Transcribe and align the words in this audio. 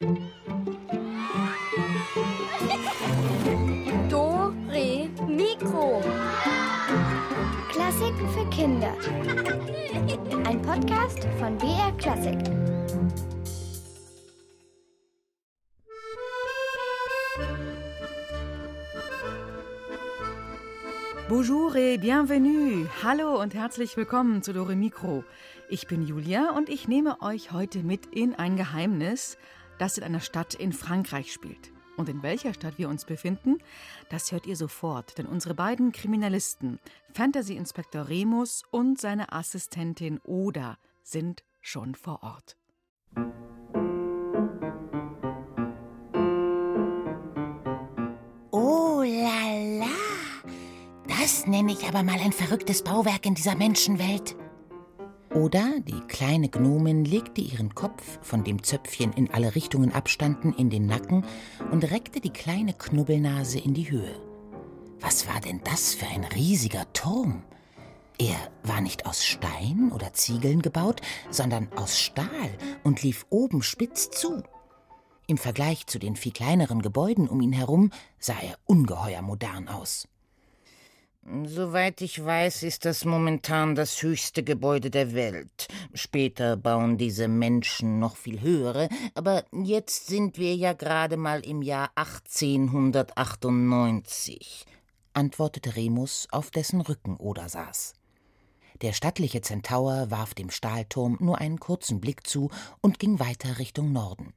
Do, 0.00 0.14
Re, 4.68 5.10
Mikro. 5.26 6.00
Klassiken 7.68 8.28
für 8.28 8.48
Kinder. 8.50 8.94
Ein 10.46 10.62
Podcast 10.62 11.26
von 11.40 11.58
BR 11.58 11.90
Klassik. 11.98 12.38
Bonjour 21.28 21.74
et 21.74 21.98
bienvenue. 22.00 22.86
Hallo 23.02 23.42
und 23.42 23.52
herzlich 23.54 23.96
willkommen 23.96 24.44
zu 24.44 24.52
Dore 24.52 24.76
Mikro. 24.76 25.24
Ich 25.68 25.88
bin 25.88 26.06
Julia 26.06 26.52
und 26.52 26.68
ich 26.68 26.86
nehme 26.86 27.20
euch 27.20 27.50
heute 27.50 27.80
mit 27.80 28.06
in 28.06 28.36
ein 28.36 28.56
Geheimnis, 28.56 29.36
das 29.78 29.98
in 29.98 30.04
einer 30.04 30.20
Stadt 30.20 30.54
in 30.54 30.72
Frankreich 30.72 31.32
spielt. 31.32 31.72
Und 31.96 32.08
in 32.08 32.22
welcher 32.22 32.54
Stadt 32.54 32.78
wir 32.78 32.88
uns 32.88 33.04
befinden, 33.04 33.58
das 34.08 34.30
hört 34.30 34.46
ihr 34.46 34.54
sofort, 34.54 35.18
denn 35.18 35.26
unsere 35.26 35.54
beiden 35.54 35.90
Kriminalisten, 35.90 36.78
Fantasy-Inspektor 37.12 38.08
Remus 38.08 38.62
und 38.70 39.00
seine 39.00 39.32
Assistentin 39.32 40.20
Oda, 40.22 40.78
sind 41.02 41.42
schon 41.60 41.96
vor 41.96 42.22
Ort. 42.22 42.56
Oh 48.52 49.02
la 49.02 49.80
la! 49.80 49.98
Das 51.08 51.46
nenne 51.46 51.72
ich 51.72 51.88
aber 51.88 52.04
mal 52.04 52.20
ein 52.20 52.32
verrücktes 52.32 52.84
Bauwerk 52.84 53.26
in 53.26 53.34
dieser 53.34 53.56
Menschenwelt. 53.56 54.36
Oder 55.38 55.78
die 55.86 56.00
kleine 56.08 56.48
Gnomin 56.48 57.04
legte 57.04 57.40
ihren 57.40 57.72
Kopf, 57.72 58.18
von 58.22 58.42
dem 58.42 58.64
Zöpfchen 58.64 59.12
in 59.12 59.30
alle 59.32 59.54
Richtungen 59.54 59.92
abstanden, 59.92 60.52
in 60.52 60.68
den 60.68 60.86
Nacken 60.86 61.24
und 61.70 61.88
reckte 61.92 62.20
die 62.20 62.32
kleine 62.32 62.74
Knubbelnase 62.74 63.60
in 63.60 63.72
die 63.72 63.88
Höhe. 63.88 64.16
Was 64.98 65.28
war 65.28 65.40
denn 65.40 65.60
das 65.62 65.94
für 65.94 66.08
ein 66.08 66.24
riesiger 66.24 66.92
Turm? 66.92 67.44
Er 68.18 68.34
war 68.64 68.80
nicht 68.80 69.06
aus 69.06 69.24
Stein 69.24 69.92
oder 69.94 70.12
Ziegeln 70.12 70.60
gebaut, 70.60 71.02
sondern 71.30 71.68
aus 71.76 72.00
Stahl 72.00 72.58
und 72.82 73.04
lief 73.04 73.24
oben 73.30 73.62
spitz 73.62 74.10
zu. 74.10 74.42
Im 75.28 75.38
Vergleich 75.38 75.86
zu 75.86 76.00
den 76.00 76.16
viel 76.16 76.32
kleineren 76.32 76.82
Gebäuden 76.82 77.28
um 77.28 77.40
ihn 77.40 77.52
herum 77.52 77.92
sah 78.18 78.40
er 78.42 78.58
ungeheuer 78.66 79.22
modern 79.22 79.68
aus. 79.68 80.08
Soweit 81.44 82.00
ich 82.00 82.24
weiß, 82.24 82.62
ist 82.62 82.84
das 82.84 83.04
momentan 83.04 83.74
das 83.74 84.00
höchste 84.02 84.42
Gebäude 84.42 84.90
der 84.90 85.14
Welt. 85.14 85.68
Später 85.92 86.56
bauen 86.56 86.96
diese 86.96 87.28
Menschen 87.28 87.98
noch 87.98 88.16
viel 88.16 88.40
höhere, 88.40 88.88
aber 89.14 89.44
jetzt 89.52 90.06
sind 90.06 90.38
wir 90.38 90.54
ja 90.54 90.72
gerade 90.72 91.18
mal 91.18 91.44
im 91.44 91.60
Jahr 91.60 91.90
1898, 91.96 94.64
antwortete 95.12 95.76
Remus, 95.76 96.28
auf 96.30 96.50
dessen 96.50 96.80
Rücken 96.80 97.16
Oda 97.18 97.48
saß. 97.48 97.94
Der 98.80 98.92
stattliche 98.92 99.40
Zentaur 99.40 100.10
warf 100.10 100.34
dem 100.34 100.50
Stahlturm 100.50 101.16
nur 101.20 101.38
einen 101.38 101.58
kurzen 101.58 102.00
Blick 102.00 102.26
zu 102.26 102.50
und 102.80 102.98
ging 102.98 103.18
weiter 103.18 103.58
Richtung 103.58 103.92
Norden. 103.92 104.34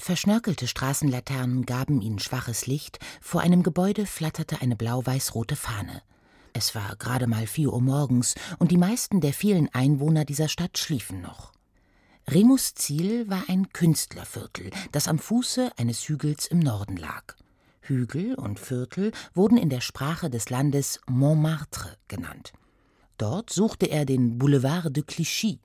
Verschnörkelte 0.00 0.66
Straßenlaternen 0.66 1.66
gaben 1.66 2.00
ihnen 2.00 2.18
schwaches 2.18 2.66
Licht, 2.66 2.98
vor 3.20 3.42
einem 3.42 3.62
Gebäude 3.62 4.06
flatterte 4.06 4.62
eine 4.62 4.74
blau-weiß-rote 4.74 5.56
Fahne. 5.56 6.00
Es 6.54 6.74
war 6.74 6.96
gerade 6.96 7.26
mal 7.26 7.46
vier 7.46 7.70
Uhr 7.70 7.82
morgens 7.82 8.34
und 8.58 8.70
die 8.70 8.78
meisten 8.78 9.20
der 9.20 9.34
vielen 9.34 9.68
Einwohner 9.74 10.24
dieser 10.24 10.48
Stadt 10.48 10.78
schliefen 10.78 11.20
noch. 11.20 11.52
Remus 12.26 12.74
Ziel 12.74 13.28
war 13.28 13.44
ein 13.48 13.68
Künstlerviertel, 13.74 14.70
das 14.90 15.06
am 15.06 15.18
Fuße 15.18 15.70
eines 15.76 16.08
Hügels 16.08 16.46
im 16.46 16.60
Norden 16.60 16.96
lag. 16.96 17.36
Hügel 17.82 18.34
und 18.36 18.58
Viertel 18.58 19.12
wurden 19.34 19.58
in 19.58 19.68
der 19.68 19.82
Sprache 19.82 20.30
des 20.30 20.48
Landes 20.48 20.98
Montmartre 21.08 21.98
genannt. 22.08 22.52
Dort 23.18 23.50
suchte 23.50 23.84
er 23.86 24.06
den 24.06 24.38
Boulevard 24.38 24.96
de 24.96 25.02
Clichy, 25.02 25.60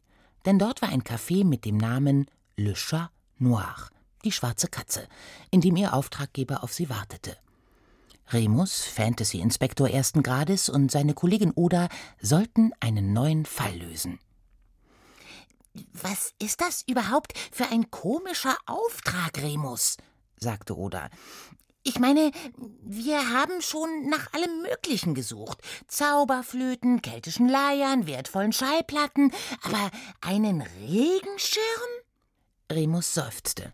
denn 0.45 0.59
dort 0.59 0.81
war 0.81 0.89
ein 0.89 1.03
Café 1.03 1.45
mit 1.45 1.63
dem 1.63 1.77
Namen 1.77 2.25
Le 2.57 2.73
Chat 2.73 3.09
Noir, 3.37 3.89
die 4.25 4.31
schwarze 4.31 4.67
Katze, 4.67 5.07
in 5.51 5.61
dem 5.61 5.77
ihr 5.77 5.93
Auftraggeber 5.93 6.63
auf 6.63 6.73
sie 6.73 6.89
wartete. 6.89 7.37
Remus, 8.31 8.81
Fantasy-Inspektor 8.83 9.89
ersten 9.89 10.23
Grades, 10.23 10.67
und 10.67 10.91
seine 10.91 11.13
Kollegin 11.13 11.53
Oda 11.55 11.89
sollten 12.19 12.71
einen 12.79 13.13
neuen 13.13 13.45
Fall 13.45 13.75
lösen. 13.77 14.19
Was 15.93 16.33
ist 16.41 16.61
das 16.61 16.83
überhaupt 16.87 17.33
für 17.51 17.67
ein 17.67 17.91
komischer 17.91 18.57
Auftrag, 18.65 19.41
Remus? 19.41 19.97
sagte 20.37 20.77
Oda. 20.77 21.09
Ich 21.83 21.99
meine, 21.99 22.31
wir 22.81 23.29
haben 23.29 23.61
schon 23.61 24.09
nach 24.09 24.33
allem 24.33 24.63
Möglichen 24.63 25.13
gesucht. 25.13 25.59
Zauberflöten, 25.87 27.03
keltischen 27.03 27.47
Leiern, 27.47 28.07
wertvollen 28.07 28.53
Schallplatten, 28.53 29.31
aber 29.61 29.91
einen 30.21 30.61
Regenschirm? 30.61 31.61
Remus 32.71 33.13
seufzte. 33.13 33.71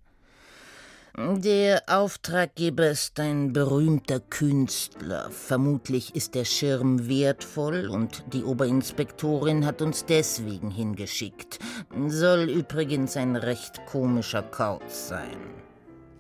Der 1.17 1.83
Auftraggeber 1.87 2.89
ist 2.89 3.19
ein 3.19 3.51
berühmter 3.51 4.21
Künstler. 4.21 5.29
Vermutlich 5.29 6.15
ist 6.15 6.35
der 6.35 6.45
Schirm 6.45 7.09
wertvoll 7.09 7.89
und 7.89 8.23
die 8.31 8.43
Oberinspektorin 8.43 9.65
hat 9.65 9.81
uns 9.81 10.05
deswegen 10.05 10.71
hingeschickt. 10.71 11.59
Soll 12.07 12.49
übrigens 12.49 13.17
ein 13.17 13.35
recht 13.35 13.85
komischer 13.87 14.41
Kauz 14.41 15.09
sein. 15.09 15.37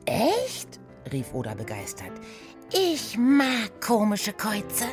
Echt? 0.05 0.81
rief 1.11 1.33
Oda 1.33 1.53
begeistert. 1.53 2.11
Ich 2.73 3.17
mag 3.17 3.79
komische 3.79 4.33
Käuze. 4.33 4.85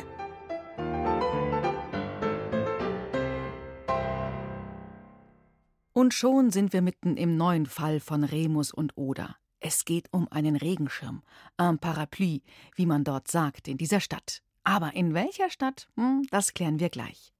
Und 5.91 6.13
schon 6.13 6.51
sind 6.51 6.71
wir 6.71 6.81
mitten 6.81 7.17
im 7.17 7.35
neuen 7.35 7.65
Fall 7.65 7.99
von 7.99 8.23
Remus 8.23 8.71
und 8.71 8.93
Oda. 8.95 9.35
Es 9.59 9.85
geht 9.85 10.07
um 10.11 10.27
einen 10.31 10.55
Regenschirm, 10.55 11.21
un 11.59 11.79
parapluie, 11.79 12.43
wie 12.75 12.85
man 12.85 13.03
dort 13.03 13.27
sagt, 13.27 13.67
in 13.67 13.77
dieser 13.77 13.99
Stadt. 13.99 14.41
Aber 14.63 14.93
in 14.93 15.13
welcher 15.13 15.49
Stadt? 15.49 15.89
Hm, 15.95 16.25
das 16.31 16.53
klären 16.53 16.79
wir 16.79 16.89
gleich. 16.89 17.33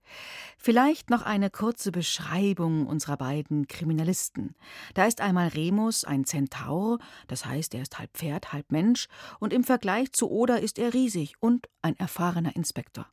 Vielleicht 0.57 1.09
noch 1.09 1.22
eine 1.22 1.50
kurze 1.50 1.91
Beschreibung 1.91 2.88
unserer 2.88 3.18
beiden 3.18 3.68
Kriminalisten. 3.68 4.56
Da 4.96 5.06
ist 5.06 5.22
einmal 5.22 5.50
Remus, 5.50 6.03
ein 6.03 6.25
Zentaur, 6.25 7.00
das 7.28 7.46
heißt, 7.46 7.74
er 7.75 7.84
ist 7.84 8.00
halb 8.00 8.18
Pferd, 8.18 8.51
halb 8.51 8.72
Mensch, 8.72 9.07
und 9.40 9.53
im 9.53 9.63
Vergleich 9.63 10.12
zu 10.12 10.30
Oda 10.30 10.56
ist 10.56 10.80
er 10.80 10.94
riesig 10.94 11.36
und 11.40 11.69
ein 11.81 11.97
erfahrener 11.97 12.56
Inspektor. 12.56 13.06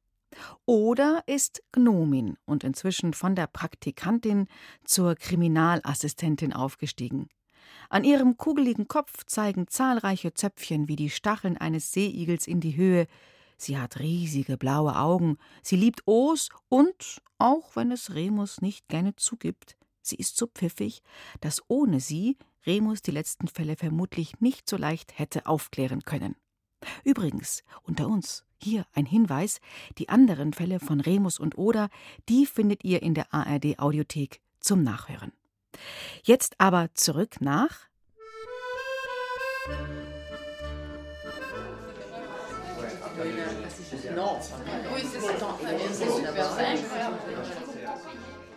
Oda 0.65 1.23
ist 1.27 1.63
Gnomin 1.73 2.37
und 2.45 2.65
inzwischen 2.65 3.15
von 3.15 3.35
der 3.35 3.47
Praktikantin 3.47 4.49
zur 4.85 5.15
Kriminalassistentin 5.15 6.53
aufgestiegen. 6.53 7.29
An 7.89 8.05
ihrem 8.05 8.37
kugeligen 8.37 8.89
Kopf 8.89 9.25
zeigen 9.27 9.69
zahlreiche 9.69 10.35
Zöpfchen 10.35 10.89
wie 10.89 10.97
die 10.97 11.11
Stacheln 11.11 11.57
eines 11.57 11.93
Seeigels 11.93 12.47
in 12.47 12.61
die 12.61 12.77
Höhe. 12.77 13.07
Sie 13.57 13.79
hat 13.79 14.01
riesige 14.01 14.57
blaue 14.57 14.97
Augen, 14.97 15.39
sie 15.63 15.77
liebt 15.77 16.03
Os 16.07 16.51
und, 16.69 17.23
auch 17.39 17.77
wenn 17.77 17.91
es 17.91 18.15
Remus 18.15 18.61
nicht 18.61 18.89
gerne 18.89 19.17
zugibt, 19.17 19.77
sie 20.03 20.17
ist 20.17 20.37
so 20.37 20.47
pfiffig, 20.47 21.03
dass 21.41 21.63
ohne 21.69 22.01
sie 22.01 22.37
Remus 22.67 23.01
die 23.01 23.13
letzten 23.13 23.49
Fälle 23.49 23.77
vermutlich 23.77 24.41
nicht 24.41 24.69
so 24.69 24.77
leicht 24.77 25.19
hätte 25.19 25.47
aufklären 25.47 26.03
können. 26.03 26.35
Übrigens, 27.05 27.63
unter 27.83 28.09
uns, 28.09 28.45
hier 28.59 28.87
ein 28.93 29.07
Hinweis, 29.07 29.61
die 29.99 30.09
anderen 30.09 30.53
Fälle 30.53 30.81
von 30.81 31.01
Remus 31.01 31.39
und 31.39 31.57
Oda, 31.59 31.89
die 32.29 32.47
findet 32.47 32.85
ihr 32.85 33.03
in 33.03 33.15
der 33.15 33.33
ARD 33.33 33.79
Audiothek 33.79 34.41
zum 34.61 34.83
Nachhören. 34.83 35.33
Jetzt 36.23 36.55
aber 36.59 36.89
zurück 36.95 37.41
nach 37.41 37.87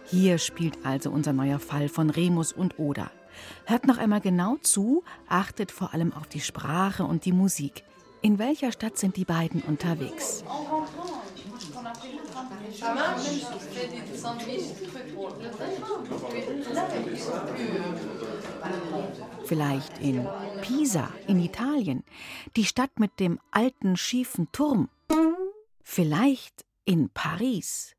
Hier 0.06 0.38
spielt 0.38 0.86
also 0.86 1.12
unser 1.12 1.34
neuer 1.34 1.60
Fall 1.60 1.88
von 1.90 2.10
Remus 2.10 2.52
und 2.52 2.78
Oda. 2.80 3.12
Hört 3.66 3.88
noch 3.88 3.98
einmal 3.98 4.22
genau 4.22 4.58
zu, 4.58 5.04
achtet 5.28 5.72
vor 5.72 5.94
allem 5.94 6.14
auf 6.14 6.28
die 6.28 6.42
Sprache 6.42 7.04
und 7.04 7.26
die 7.26 7.32
Musik. 7.32 7.84
In 8.22 8.38
welcher 8.38 8.72
Stadt 8.72 8.98
sind 8.98 9.16
die 9.16 9.26
beiden 9.26 9.62
unterwegs? 9.62 10.44
Vielleicht 19.46 20.00
in 20.00 20.28
Pisa 20.62 21.12
in 21.28 21.40
Italien, 21.40 22.04
die 22.56 22.66
Stadt 22.66 23.00
mit 23.00 23.20
dem 23.20 23.40
alten 23.52 23.98
schiefen 23.98 24.52
Turm. 24.52 24.90
Vielleicht 25.84 26.66
in 26.86 27.10
Paris, 27.10 27.96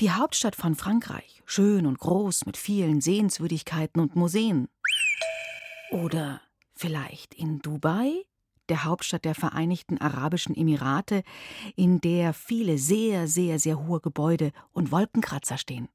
die 0.00 0.10
Hauptstadt 0.10 0.56
von 0.56 0.74
Frankreich, 0.74 1.42
schön 1.44 1.86
und 1.86 1.98
groß 1.98 2.46
mit 2.46 2.56
vielen 2.56 3.00
Sehenswürdigkeiten 3.00 4.00
und 4.00 4.16
Museen. 4.16 4.68
Oder 5.90 6.40
Vielleicht 6.76 7.34
in 7.34 7.60
Dubai, 7.60 8.24
der 8.68 8.84
Hauptstadt 8.84 9.24
der 9.24 9.34
Vereinigten 9.34 9.98
Arabischen 9.98 10.56
Emirate, 10.56 11.22
in 11.76 12.00
der 12.00 12.32
viele 12.32 12.78
sehr, 12.78 13.26
sehr, 13.28 13.58
sehr 13.58 13.86
hohe 13.86 14.00
Gebäude 14.00 14.52
und 14.72 14.92
Wolkenkratzer 14.92 15.58
stehen. 15.58 15.88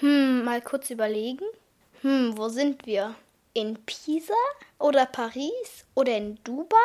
Hm, 0.00 0.44
mal 0.44 0.60
kurz 0.60 0.90
überlegen. 0.90 1.44
Hm, 2.02 2.36
wo 2.36 2.48
sind 2.48 2.86
wir? 2.86 3.14
In 3.54 3.76
Pisa 3.84 4.34
oder 4.78 5.06
Paris 5.06 5.84
oder 5.94 6.16
in 6.16 6.38
Dubai? 6.44 6.76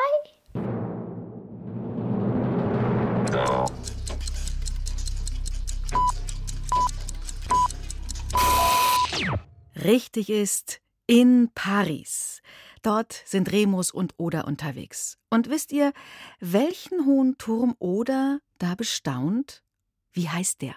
Richtig 9.75 10.29
ist 10.29 10.79
in 11.07 11.49
Paris. 11.53 12.41
Dort 12.83 13.23
sind 13.25 13.51
Remus 13.51 13.91
und 13.91 14.13
Oda 14.17 14.41
unterwegs. 14.41 15.17
Und 15.29 15.49
wisst 15.49 15.71
ihr, 15.71 15.93
welchen 16.39 17.05
hohen 17.05 17.37
Turm 17.37 17.75
Oda 17.79 18.39
da 18.59 18.75
bestaunt? 18.75 19.63
Wie 20.11 20.29
heißt 20.29 20.61
der? 20.61 20.75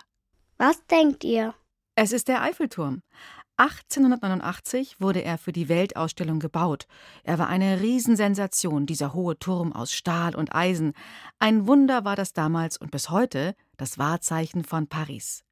Was 0.56 0.86
denkt 0.86 1.24
ihr? 1.24 1.54
Es 1.96 2.12
ist 2.12 2.28
der 2.28 2.42
Eiffelturm. 2.42 3.02
1889 3.58 5.00
wurde 5.00 5.24
er 5.24 5.38
für 5.38 5.52
die 5.52 5.68
Weltausstellung 5.68 6.40
gebaut. 6.40 6.86
Er 7.24 7.38
war 7.38 7.48
eine 7.48 7.80
Riesensensation, 7.80 8.86
dieser 8.86 9.14
hohe 9.14 9.38
Turm 9.38 9.72
aus 9.72 9.92
Stahl 9.92 10.36
und 10.36 10.54
Eisen. 10.54 10.92
Ein 11.38 11.66
Wunder 11.66 12.04
war 12.04 12.16
das 12.16 12.32
damals 12.34 12.76
und 12.76 12.90
bis 12.90 13.10
heute 13.10 13.56
das 13.78 13.98
Wahrzeichen 13.98 14.62
von 14.62 14.86
Paris. 14.88 15.42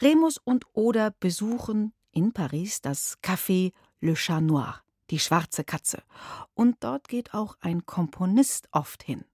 Remus 0.00 0.38
und 0.38 0.64
Oda 0.72 1.10
besuchen 1.20 1.92
in 2.12 2.32
Paris 2.32 2.80
das 2.80 3.18
Café 3.22 3.72
Le 4.00 4.14
Chat 4.14 4.42
Noir, 4.42 4.82
die 5.12 5.20
schwarze 5.20 5.62
Katze. 5.62 6.02
Und 6.54 6.78
dort 6.80 7.08
geht 7.08 7.34
auch 7.34 7.56
ein 7.60 7.84
Komponist 7.86 8.68
oft 8.72 9.02
hin. 9.02 9.24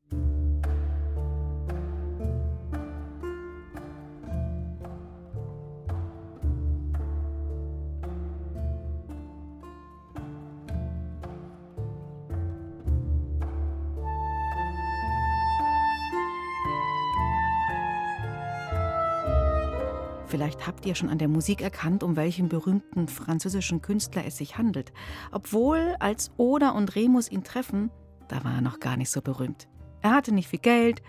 Vielleicht 20.28 20.66
habt 20.66 20.84
ihr 20.84 20.94
schon 20.94 21.08
an 21.08 21.16
der 21.16 21.28
Musik 21.28 21.62
erkannt, 21.62 22.02
um 22.02 22.14
welchen 22.14 22.50
berühmten 22.50 23.08
französischen 23.08 23.80
Künstler 23.80 24.26
es 24.26 24.36
sich 24.36 24.58
handelt. 24.58 24.92
Obwohl, 25.32 25.96
als 26.00 26.30
Oda 26.36 26.70
und 26.70 26.94
Remus 26.94 27.30
ihn 27.30 27.44
treffen, 27.44 27.90
da 28.28 28.44
war 28.44 28.56
er 28.56 28.60
noch 28.60 28.78
gar 28.78 28.98
nicht 28.98 29.10
so 29.10 29.22
berühmt. 29.22 29.68
Er 30.02 30.14
hatte 30.14 30.32
nicht 30.32 30.48
viel 30.48 30.58
Geld 30.58 31.02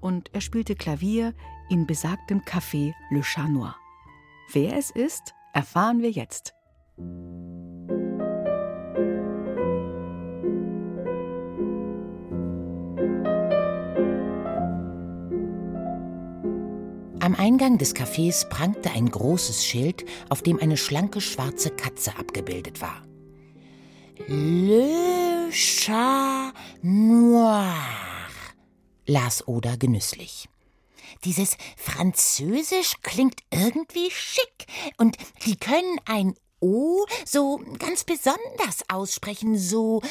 und 0.00 0.34
er 0.34 0.40
spielte 0.40 0.74
Klavier 0.74 1.34
in 1.70 1.86
besagtem 1.86 2.40
Café 2.40 2.92
Le 3.10 3.20
Chat 3.20 3.48
Noir. 3.48 3.76
Wer 4.52 4.76
es 4.76 4.90
ist, 4.90 5.34
erfahren 5.52 6.02
wir 6.02 6.10
jetzt. 6.10 6.52
Am 17.24 17.34
Eingang 17.34 17.78
des 17.78 17.94
Cafés 17.94 18.46
prangte 18.50 18.90
ein 18.90 19.10
großes 19.10 19.64
Schild, 19.64 20.04
auf 20.28 20.42
dem 20.42 20.60
eine 20.60 20.76
schlanke 20.76 21.22
schwarze 21.22 21.70
Katze 21.70 22.18
abgebildet 22.18 22.82
war. 22.82 23.02
Le 24.26 25.48
Chat 25.50 26.52
Noir, 26.82 27.74
las 29.06 29.48
Oda 29.48 29.76
genüsslich. 29.76 30.50
Dieses 31.24 31.56
Französisch 31.78 32.96
klingt 33.00 33.40
irgendwie 33.50 34.10
schick 34.10 34.66
und 34.98 35.16
die 35.46 35.56
können 35.56 35.98
ein 36.04 36.34
O 36.60 37.06
so 37.24 37.58
ganz 37.78 38.04
besonders 38.04 38.82
aussprechen, 38.88 39.56
so 39.56 40.02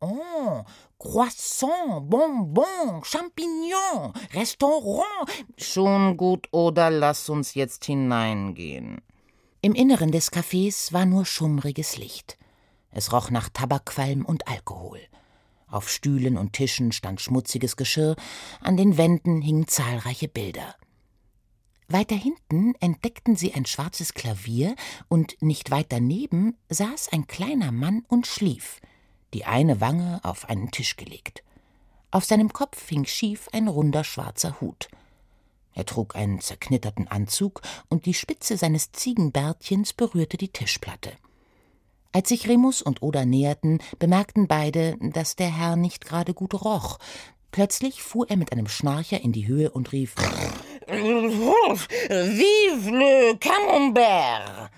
Oh, 0.00 0.62
Croissant, 0.98 2.00
Bonbon, 2.08 3.02
Champignon, 3.04 4.14
Restaurant. 4.32 5.28
Schon 5.58 6.16
gut, 6.16 6.48
oder 6.52 6.90
lass 6.90 7.28
uns 7.28 7.54
jetzt 7.54 7.84
hineingehen. 7.84 9.02
Im 9.60 9.74
Inneren 9.74 10.10
des 10.10 10.32
Cafés 10.32 10.94
war 10.94 11.04
nur 11.04 11.26
schummriges 11.26 11.98
Licht. 11.98 12.38
Es 12.90 13.12
roch 13.12 13.30
nach 13.30 13.50
Tabakqualm 13.50 14.24
und 14.24 14.48
Alkohol. 14.48 15.00
Auf 15.68 15.90
Stühlen 15.90 16.38
und 16.38 16.54
Tischen 16.54 16.92
stand 16.92 17.20
schmutziges 17.20 17.76
Geschirr, 17.76 18.16
an 18.62 18.78
den 18.78 18.96
Wänden 18.96 19.42
hingen 19.42 19.68
zahlreiche 19.68 20.28
Bilder. 20.28 20.76
Weiter 21.88 22.16
hinten 22.16 22.74
entdeckten 22.80 23.36
sie 23.36 23.52
ein 23.52 23.66
schwarzes 23.66 24.14
Klavier 24.14 24.74
und 25.08 25.36
nicht 25.42 25.70
weit 25.70 25.86
daneben 25.90 26.56
saß 26.70 27.12
ein 27.12 27.26
kleiner 27.26 27.70
Mann 27.70 28.06
und 28.08 28.26
schlief– 28.26 28.80
die 29.36 29.44
eine 29.44 29.82
Wange 29.82 30.20
auf 30.22 30.48
einen 30.48 30.70
Tisch 30.70 30.96
gelegt. 30.96 31.44
Auf 32.10 32.24
seinem 32.24 32.54
Kopf 32.54 32.88
hing 32.88 33.04
schief 33.04 33.50
ein 33.52 33.68
runder 33.68 34.02
schwarzer 34.02 34.62
Hut. 34.62 34.88
Er 35.74 35.84
trug 35.84 36.16
einen 36.16 36.40
zerknitterten 36.40 37.06
Anzug 37.06 37.60
und 37.90 38.06
die 38.06 38.14
Spitze 38.14 38.56
seines 38.56 38.92
Ziegenbärtchens 38.92 39.92
berührte 39.92 40.38
die 40.38 40.48
Tischplatte. 40.48 41.12
Als 42.12 42.30
sich 42.30 42.48
Remus 42.48 42.80
und 42.80 43.02
Oda 43.02 43.26
näherten, 43.26 43.82
bemerkten 43.98 44.48
beide, 44.48 44.96
dass 45.00 45.36
der 45.36 45.54
Herr 45.54 45.76
nicht 45.76 46.06
gerade 46.06 46.32
gut 46.32 46.54
roch. 46.54 46.98
Plötzlich 47.50 48.02
fuhr 48.02 48.30
er 48.30 48.38
mit 48.38 48.52
einem 48.52 48.68
Schnarcher 48.68 49.20
in 49.20 49.32
die 49.32 49.46
Höhe 49.46 49.70
und 49.70 49.92
rief 49.92 50.14
Vive 50.88 52.90
le 52.90 53.36
Camembert! 53.38 54.70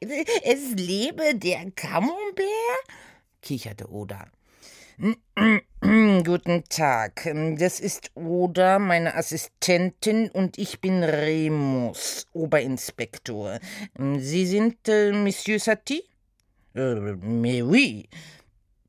es 0.44 0.74
lebe 0.74 1.34
der 1.34 1.70
Camembert? 1.72 2.44
kicherte 3.42 3.90
Oda. 3.90 4.26
Guten 5.80 6.64
Tag, 6.68 7.30
das 7.56 7.78
ist 7.78 8.10
Oda, 8.14 8.80
meine 8.80 9.14
Assistentin, 9.14 10.28
und 10.28 10.58
ich 10.58 10.80
bin 10.80 11.04
Remus, 11.04 12.26
Oberinspektor. 12.32 13.60
Sie 13.96 14.46
sind 14.46 14.88
äh, 14.88 15.12
Monsieur 15.12 15.60
Satie? 15.60 16.02
Äh, 16.74 16.94
mais 17.22 17.62
oui. 17.62 18.08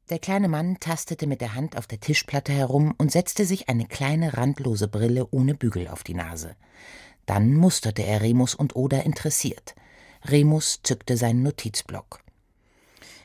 Der 0.10 0.18
kleine 0.18 0.48
Mann 0.48 0.80
tastete 0.80 1.28
mit 1.28 1.42
der 1.42 1.54
Hand 1.54 1.78
auf 1.78 1.86
der 1.86 2.00
Tischplatte 2.00 2.52
herum 2.52 2.96
und 2.98 3.12
setzte 3.12 3.46
sich 3.46 3.70
eine 3.70 3.86
kleine 3.86 4.36
randlose 4.36 4.88
Brille 4.88 5.28
ohne 5.30 5.54
Bügel 5.54 5.88
auf 5.88 6.04
die 6.04 6.16
Nase. 6.16 6.56
Dann 7.28 7.54
musterte 7.54 8.04
er 8.04 8.22
Remus 8.22 8.56
und 8.56 8.76
Oda 8.76 9.02
interessiert. 9.02 9.76
Remus 10.26 10.80
zückte 10.84 11.18
seinen 11.18 11.44
Notizblock. 11.44 12.20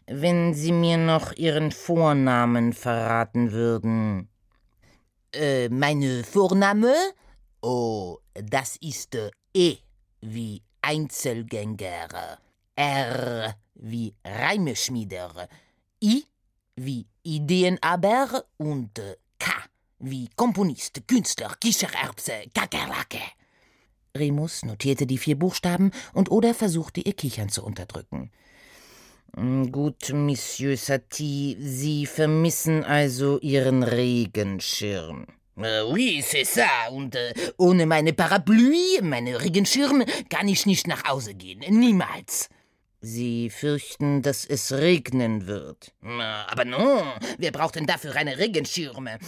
Wenn 0.06 0.54
Sie 0.54 0.72
mir 0.72 0.98
noch 0.98 1.32
Ihren 1.32 1.72
Vornamen 1.72 2.72
verraten 2.72 3.52
würden. 3.52 4.28
Äh, 5.32 5.68
meine 5.70 6.24
Vorname? 6.24 6.94
Oh, 7.62 8.18
das 8.34 8.76
ist 8.76 9.16
E 9.54 9.76
wie 10.20 10.62
Einzelgänger, 10.82 12.38
R 12.76 13.54
wie 13.74 14.14
Reimeschmieder, 14.24 15.48
I 16.02 16.24
wie 16.76 17.06
Ideenaber 17.22 18.44
und 18.58 19.00
K 19.38 19.50
wie 19.98 20.28
Komponist, 20.36 21.06
Künstler, 21.08 21.54
Kichererbse, 21.58 22.44
Kakerlake. 22.54 23.22
Remus 24.16 24.64
notierte 24.64 25.06
die 25.06 25.18
vier 25.18 25.36
Buchstaben 25.36 25.90
und 26.12 26.30
Oda 26.30 26.54
versuchte 26.54 27.00
ihr 27.00 27.14
Kichern 27.14 27.48
zu 27.48 27.64
unterdrücken. 27.64 28.30
Hm, 29.34 29.72
gut, 29.72 30.12
Monsieur 30.12 30.76
Satie, 30.76 31.56
Sie 31.58 32.06
vermissen 32.06 32.84
also 32.84 33.40
Ihren 33.40 33.82
Regenschirm. 33.82 35.26
Uh, 35.56 35.92
oui, 35.92 36.22
c'est 36.22 36.44
ça. 36.44 36.88
Und 36.90 37.16
uh, 37.16 37.18
ohne 37.58 37.86
meine 37.86 38.12
Parapluie, 38.12 39.00
meine 39.02 39.40
Regenschirm, 39.40 40.04
kann 40.28 40.48
ich 40.48 40.66
nicht 40.66 40.86
nach 40.86 41.04
Hause 41.08 41.34
gehen. 41.34 41.60
Niemals. 41.68 42.48
Sie 43.00 43.50
fürchten, 43.50 44.22
dass 44.22 44.44
es 44.46 44.72
regnen 44.72 45.46
wird. 45.46 45.92
Aber 46.02 46.64
non, 46.64 47.02
wer 47.38 47.52
braucht 47.52 47.74
denn 47.74 47.86
dafür 47.86 48.16
eine 48.16 48.38
Regenschirme? 48.38 49.18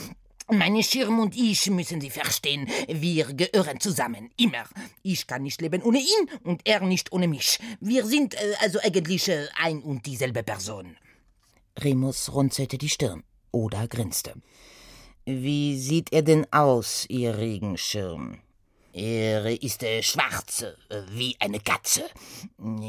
Meine 0.49 0.83
Schirm 0.85 1.19
und 1.19 1.37
ich 1.37 1.69
müssen 1.71 2.01
Sie 2.01 2.11
verstehen. 2.11 2.69
Wir 2.87 3.27
gehören 3.35 3.81
zusammen. 3.81 4.31
Immer. 4.37 4.65
Ich 5.03 5.27
kann 5.27 5.43
nicht 5.43 5.61
leben 5.61 5.83
ohne 5.83 5.99
ihn 5.99 6.31
und 6.45 6.63
er 6.65 6.81
nicht 6.81 7.11
ohne 7.13 7.27
mich. 7.27 7.59
Wir 7.81 8.07
sind 8.07 8.35
äh, 8.35 8.55
also 8.61 8.79
eigentlich 8.81 9.29
äh, 9.29 9.49
ein 9.61 9.83
und 9.83 10.07
dieselbe 10.07 10.45
Person. 10.45 10.97
Remus 11.79 12.33
runzelte 12.33 12.79
die 12.79 12.89
Stirn. 12.89 13.25
Oda 13.51 13.87
grinste. 13.87 14.35
Wie 15.25 15.77
sieht 15.77 16.13
er 16.13 16.23
denn 16.23 16.47
aus, 16.53 17.07
Ihr 17.09 17.37
Regenschirm? 17.37 18.39
Er 18.97 19.63
ist 19.63 19.83
äh, 19.83 20.03
schwarz, 20.03 20.63
äh, 20.63 21.03
wie 21.11 21.37
eine 21.39 21.61
Katze. 21.61 22.05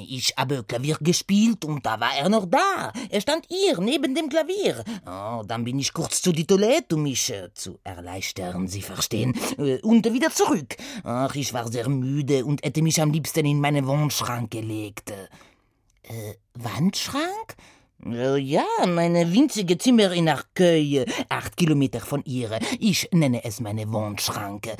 Ich 0.07 0.33
habe 0.37 0.63
Klavier 0.63 0.97
gespielt 1.01 1.65
und 1.65 1.85
da 1.85 1.99
war 1.99 2.15
er 2.15 2.29
noch 2.29 2.45
da. 2.45 2.93
Er 3.09 3.19
stand 3.19 3.45
hier, 3.49 3.77
neben 3.81 4.15
dem 4.15 4.29
Klavier. 4.29 4.85
Oh, 5.05 5.43
dann 5.45 5.65
bin 5.65 5.77
ich 5.79 5.91
kurz 5.91 6.21
zu 6.21 6.31
die 6.31 6.47
Toilette, 6.47 6.95
um 6.95 7.03
mich 7.03 7.29
äh, 7.29 7.53
zu 7.53 7.79
erleichtern, 7.83 8.69
Sie 8.69 8.81
verstehen, 8.81 9.37
äh, 9.57 9.81
und 9.81 10.05
wieder 10.13 10.31
zurück. 10.31 10.77
Ach, 11.03 11.35
ich 11.35 11.53
war 11.53 11.69
sehr 11.69 11.89
müde 11.89 12.45
und 12.45 12.63
hätte 12.63 12.81
mich 12.81 13.01
am 13.01 13.11
liebsten 13.11 13.45
in 13.45 13.59
meinen 13.59 13.85
Wohnschrank 13.85 14.49
gelegt. 14.49 15.11
Äh, 15.11 16.35
Wandschrank? 16.53 17.57
Äh, 18.05 18.37
ja, 18.37 18.65
meine 18.85 19.31
winzige 19.33 19.77
Zimmer 19.77 20.11
in 20.11 20.29
Arcueil, 20.29 21.05
acht 21.29 21.57
Kilometer 21.57 21.99
von 21.99 22.23
ihr. 22.25 22.59
Ich 22.79 23.09
nenne 23.11 23.43
es 23.43 23.59
meine 23.59 23.91
Wohnschranke. 23.91 24.75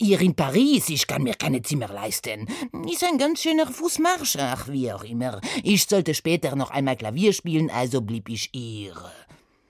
Hier 0.00 0.20
in 0.20 0.34
Paris, 0.34 0.88
ich 0.88 1.06
kann 1.06 1.22
mir 1.22 1.34
keine 1.34 1.62
Zimmer 1.62 1.88
leisten. 1.88 2.48
Ist 2.90 3.04
ein 3.04 3.18
ganz 3.18 3.42
schöner 3.42 3.66
Fußmarsch, 3.66 4.36
ach, 4.38 4.68
wie 4.68 4.92
auch 4.92 5.04
immer. 5.04 5.40
Ich 5.62 5.84
sollte 5.84 6.14
später 6.14 6.56
noch 6.56 6.70
einmal 6.70 6.96
Klavier 6.96 7.32
spielen, 7.32 7.70
also 7.70 8.00
blieb 8.00 8.28
ich 8.28 8.50
hier. 8.52 8.94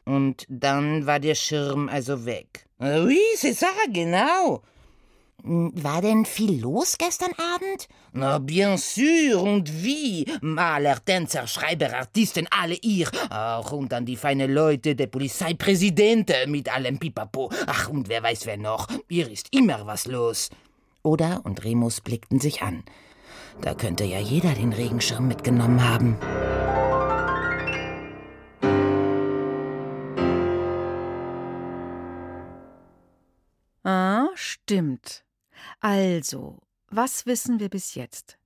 Und 0.07 0.47
dann 0.49 1.05
war 1.05 1.21
der 1.21 1.35
Schirm 1.35 1.89
also 1.89 2.25
weg. 2.25 2.67
Oui, 2.79 3.19
c'est 3.37 3.55
ça, 3.55 3.69
genau. 3.93 4.63
War 5.49 6.03
denn 6.03 6.25
viel 6.25 6.61
los 6.61 6.99
gestern 6.99 7.31
Abend? 7.55 7.87
Na, 8.13 8.39
bien 8.39 8.77
sûr, 8.79 9.41
und 9.41 9.85
wie? 9.85 10.27
Maler, 10.41 11.05
Tänzer, 11.05 11.47
Schreiber, 11.47 11.95
Artisten, 11.95 12.49
alle 12.51 12.75
ihr. 12.75 13.09
Ach, 13.31 13.71
und 13.71 13.93
dann 13.93 14.05
die 14.05 14.17
feine 14.17 14.49
Leute, 14.49 14.97
der 14.97 15.07
Polizeipräsident 15.07 16.33
mit 16.49 16.69
allem 16.69 16.99
Pipapo. 16.99 17.53
Ach, 17.69 17.89
und 17.89 18.09
wer 18.09 18.25
weiß 18.25 18.47
wer 18.47 18.57
noch. 18.57 18.89
Hier 19.09 19.31
ist 19.31 19.55
immer 19.55 19.87
was 19.87 20.07
los. 20.07 20.51
Oda 21.05 21.37
und 21.45 21.63
Remus 21.63 22.01
blickten 22.01 22.41
sich 22.41 22.63
an. 22.63 22.83
Da 23.61 23.75
könnte 23.75 24.03
ja 24.03 24.19
jeder 24.19 24.53
den 24.53 24.73
Regenschirm 24.73 25.29
mitgenommen 25.29 25.89
haben. 25.89 26.17
Ah, 33.85 34.27
stimmt. 34.35 35.26
Also, 35.81 36.59
was 36.89 37.27
wissen 37.27 37.61
wir 37.61 37.69
bis 37.69 37.95
jetzt? 37.95 38.39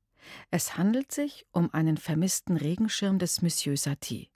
Es 0.50 0.76
handelt 0.76 1.12
sich 1.12 1.46
um 1.52 1.72
einen 1.72 1.96
vermissten 1.96 2.56
Regenschirm 2.56 3.18
des 3.18 3.42
Monsieur 3.42 3.76
Satie. 3.76 4.30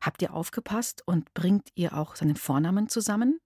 Habt 0.00 0.22
ihr 0.22 0.34
aufgepasst 0.34 1.02
und 1.06 1.32
bringt 1.34 1.68
ihr 1.74 1.96
auch 1.96 2.16
seinen 2.16 2.36
Vornamen 2.36 2.88
zusammen? 2.88 3.40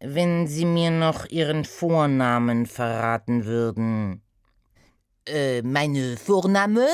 Wenn 0.00 0.46
Sie 0.46 0.64
mir 0.64 0.90
noch 0.90 1.26
Ihren 1.26 1.64
Vornamen 1.64 2.66
verraten 2.66 3.44
würden. 3.44 4.22
Äh, 5.26 5.62
meine 5.62 6.16
Vorname? 6.16 6.88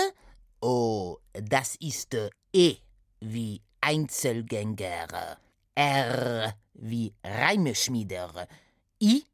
Oh, 0.60 1.18
das 1.32 1.76
ist 1.76 2.14
äh, 2.14 2.30
E 2.52 2.76
wie 3.20 3.62
Einzelgänger, 3.80 5.38
R 5.74 6.54
wie 6.74 7.14
Reimeschmieder, 7.22 8.48
I 9.00 9.24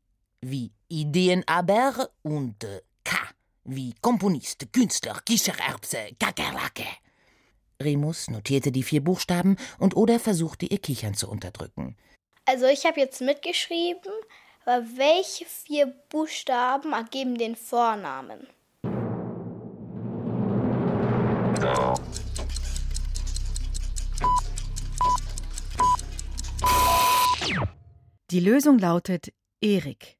wie 0.42 0.72
Ideenaber 0.88 2.10
und 2.22 2.62
äh, 2.64 2.82
K 3.04 3.16
wie 3.64 3.94
Komponist, 4.00 4.72
Künstler, 4.72 5.20
Kichererbse, 5.24 6.10
Kakerlake. 6.18 6.84
Remus 7.80 8.28
notierte 8.28 8.72
die 8.72 8.82
vier 8.82 9.02
Buchstaben 9.02 9.56
und 9.78 9.96
Oda 9.96 10.18
versuchte 10.18 10.66
ihr 10.66 10.78
Kichern 10.78 11.14
zu 11.14 11.30
unterdrücken. 11.30 11.96
Also 12.44 12.66
ich 12.66 12.84
habe 12.84 13.00
jetzt 13.00 13.20
mitgeschrieben, 13.20 14.12
aber 14.64 14.84
welche 14.96 15.44
vier 15.44 15.86
Buchstaben 16.08 16.92
ergeben 16.92 17.38
den 17.38 17.56
Vornamen? 17.56 18.46
Die 28.30 28.40
Lösung 28.40 28.78
lautet 28.78 29.32
Erik. 29.60 30.18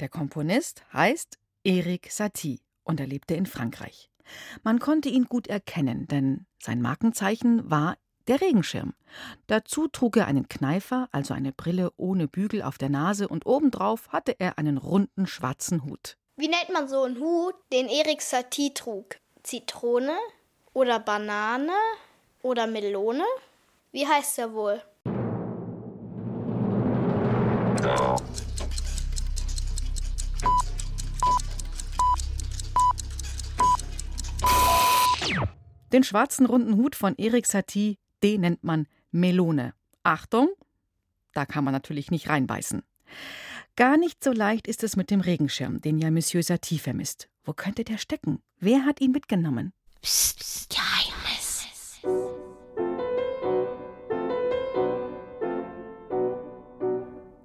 Der 0.00 0.08
Komponist 0.08 0.82
heißt 0.92 1.38
Erik 1.62 2.10
Satie 2.10 2.60
und 2.82 2.98
er 2.98 3.06
lebte 3.06 3.34
in 3.34 3.46
Frankreich. 3.46 4.10
Man 4.62 4.80
konnte 4.80 5.08
ihn 5.08 5.26
gut 5.26 5.46
erkennen, 5.46 6.08
denn 6.08 6.46
sein 6.60 6.82
Markenzeichen 6.82 7.70
war 7.70 7.96
der 8.26 8.40
Regenschirm. 8.40 8.94
Dazu 9.46 9.86
trug 9.86 10.16
er 10.16 10.26
einen 10.26 10.48
Kneifer, 10.48 11.08
also 11.12 11.34
eine 11.34 11.52
Brille 11.52 11.92
ohne 11.96 12.26
Bügel 12.26 12.62
auf 12.62 12.78
der 12.78 12.88
Nase, 12.88 13.28
und 13.28 13.46
obendrauf 13.46 14.08
hatte 14.08 14.34
er 14.38 14.58
einen 14.58 14.78
runden 14.78 15.26
schwarzen 15.26 15.84
Hut. 15.84 16.16
Wie 16.36 16.48
nennt 16.48 16.70
man 16.72 16.88
so 16.88 17.02
einen 17.02 17.20
Hut, 17.20 17.54
den 17.72 17.86
Erik 17.88 18.22
Satie 18.22 18.74
trug? 18.74 19.16
Zitrone 19.42 20.16
oder 20.72 20.98
Banane 20.98 21.72
oder 22.42 22.66
Melone? 22.66 23.24
Wie 23.92 24.06
heißt 24.06 24.38
er 24.38 24.52
wohl? 24.54 24.82
Den 35.94 36.02
schwarzen 36.02 36.46
runden 36.46 36.74
Hut 36.74 36.96
von 36.96 37.14
Erik 37.18 37.46
Satie, 37.46 37.98
den 38.24 38.40
nennt 38.40 38.64
man 38.64 38.88
Melone. 39.12 39.74
Achtung, 40.02 40.48
da 41.34 41.46
kann 41.46 41.62
man 41.62 41.72
natürlich 41.72 42.10
nicht 42.10 42.28
reinbeißen. 42.28 42.82
Gar 43.76 43.96
nicht 43.96 44.24
so 44.24 44.32
leicht 44.32 44.66
ist 44.66 44.82
es 44.82 44.96
mit 44.96 45.12
dem 45.12 45.20
Regenschirm, 45.20 45.80
den 45.80 46.00
ja 46.00 46.10
Monsieur 46.10 46.42
Satie 46.42 46.80
vermisst. 46.80 47.28
Wo 47.44 47.52
könnte 47.52 47.84
der 47.84 47.98
stecken? 47.98 48.40
Wer 48.58 48.84
hat 48.84 49.00
ihn 49.00 49.12
mitgenommen? 49.12 49.72
Psst, 50.02 50.40
psst, 50.40 50.70
Geheimnis. 50.70 51.68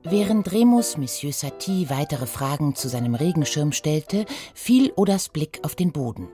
Während 0.01 0.51
Remus 0.51 0.97
Monsieur 0.97 1.33
Satie 1.33 1.91
weitere 1.91 2.25
Fragen 2.25 2.73
zu 2.73 2.89
seinem 2.89 3.13
Regenschirm 3.13 3.73
stellte, 3.73 4.25
fiel 4.55 4.91
Odas 4.95 5.29
Blick 5.29 5.59
auf 5.61 5.75
den 5.75 5.91
Boden. 5.91 6.29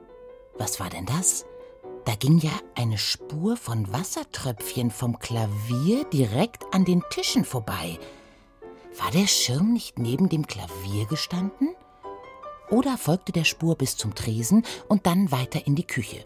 Was 0.57 0.79
war 0.79 0.89
denn 0.89 1.05
das? 1.05 1.45
Da 2.05 2.13
ging 2.13 2.38
ja 2.38 2.51
eine 2.75 3.00
Spur 3.00 3.57
von 3.57 3.91
Wassertröpfchen 3.91 4.91
vom 4.91 5.17
Klavier 5.17 6.05
direkt 6.05 6.63
an 6.71 6.85
den 6.85 7.01
Tischen 7.09 7.43
vorbei. 7.43 7.97
War 8.97 9.12
der 9.12 9.27
Schirm 9.27 9.74
nicht 9.74 9.97
neben 9.97 10.29
dem 10.29 10.45
Klavier 10.45 11.05
gestanden? 11.07 11.75
Oder 12.69 12.97
folgte 12.97 13.31
der 13.31 13.43
Spur 13.43 13.75
bis 13.75 13.97
zum 13.97 14.13
Tresen 14.15 14.63
und 14.88 15.07
dann 15.07 15.31
weiter 15.31 15.65
in 15.65 15.75
die 15.75 15.85
Küche. 15.88 16.25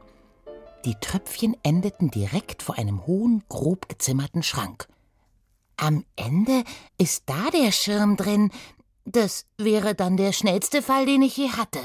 Die 0.85 0.95
Tröpfchen 0.95 1.55
endeten 1.63 2.11
direkt 2.11 2.61
vor 2.61 2.77
einem 2.77 3.05
hohen, 3.07 3.43
grob 3.49 3.89
gezimmerten 3.89 4.43
Schrank. 4.43 4.87
Am 5.77 6.05
Ende 6.17 6.63
ist 6.97 7.23
da 7.25 7.49
der 7.51 7.71
Schirm 7.71 8.17
drin. 8.17 8.51
Das 9.05 9.45
wäre 9.57 9.95
dann 9.95 10.17
der 10.17 10.33
schnellste 10.33 10.81
Fall, 10.81 11.05
den 11.05 11.21
ich 11.21 11.37
je 11.37 11.49
hatte. 11.49 11.79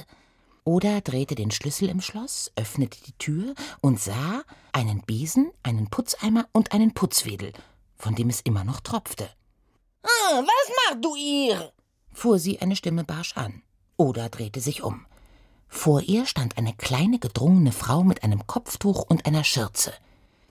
Oder 0.64 1.02
drehte 1.02 1.35
den 1.35 1.50
Schlüssel 1.50 1.90
im 1.90 2.00
Schloss, 2.00 2.50
öffnete 2.56 2.99
die 3.06 3.12
Tür 3.18 3.54
und 3.83 4.00
sah 4.00 4.42
einen 4.73 5.02
Besen, 5.02 5.50
einen 5.62 5.90
Putzeimer 5.90 6.49
und 6.52 6.73
einen 6.73 6.94
Putzwedel, 6.94 7.52
von 7.97 8.14
dem 8.14 8.30
es 8.30 8.40
immer 8.40 8.64
noch 8.64 8.80
tropfte. 8.80 9.28
Ah, 10.02 10.40
was 10.40 10.90
machst 10.90 11.04
du 11.04 11.14
hier? 11.16 11.73
fuhr 12.12 12.38
sie 12.38 12.61
eine 12.61 12.76
Stimme 12.76 13.04
barsch 13.04 13.37
an. 13.37 13.62
Oder 13.97 14.28
drehte 14.28 14.61
sich 14.61 14.83
um. 14.83 15.06
Vor 15.68 16.00
ihr 16.00 16.25
stand 16.25 16.56
eine 16.56 16.73
kleine 16.73 17.18
gedrungene 17.18 17.73
Frau 17.73 18.02
mit 18.02 18.23
einem 18.23 18.47
Kopftuch 18.47 19.02
und 19.02 19.26
einer 19.26 19.44
Schürze. 19.44 19.92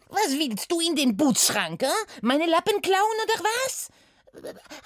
Was 0.10 0.34
willst 0.38 0.72
du 0.72 0.79
in 0.79 0.96
den 0.96 1.17
Putzschrank, 1.17 1.82
äh? 1.82 1.88
Meine 2.22 2.46
Lappen 2.46 2.82
klauen 2.82 3.17
oder 3.24 3.43
was? 3.65 3.89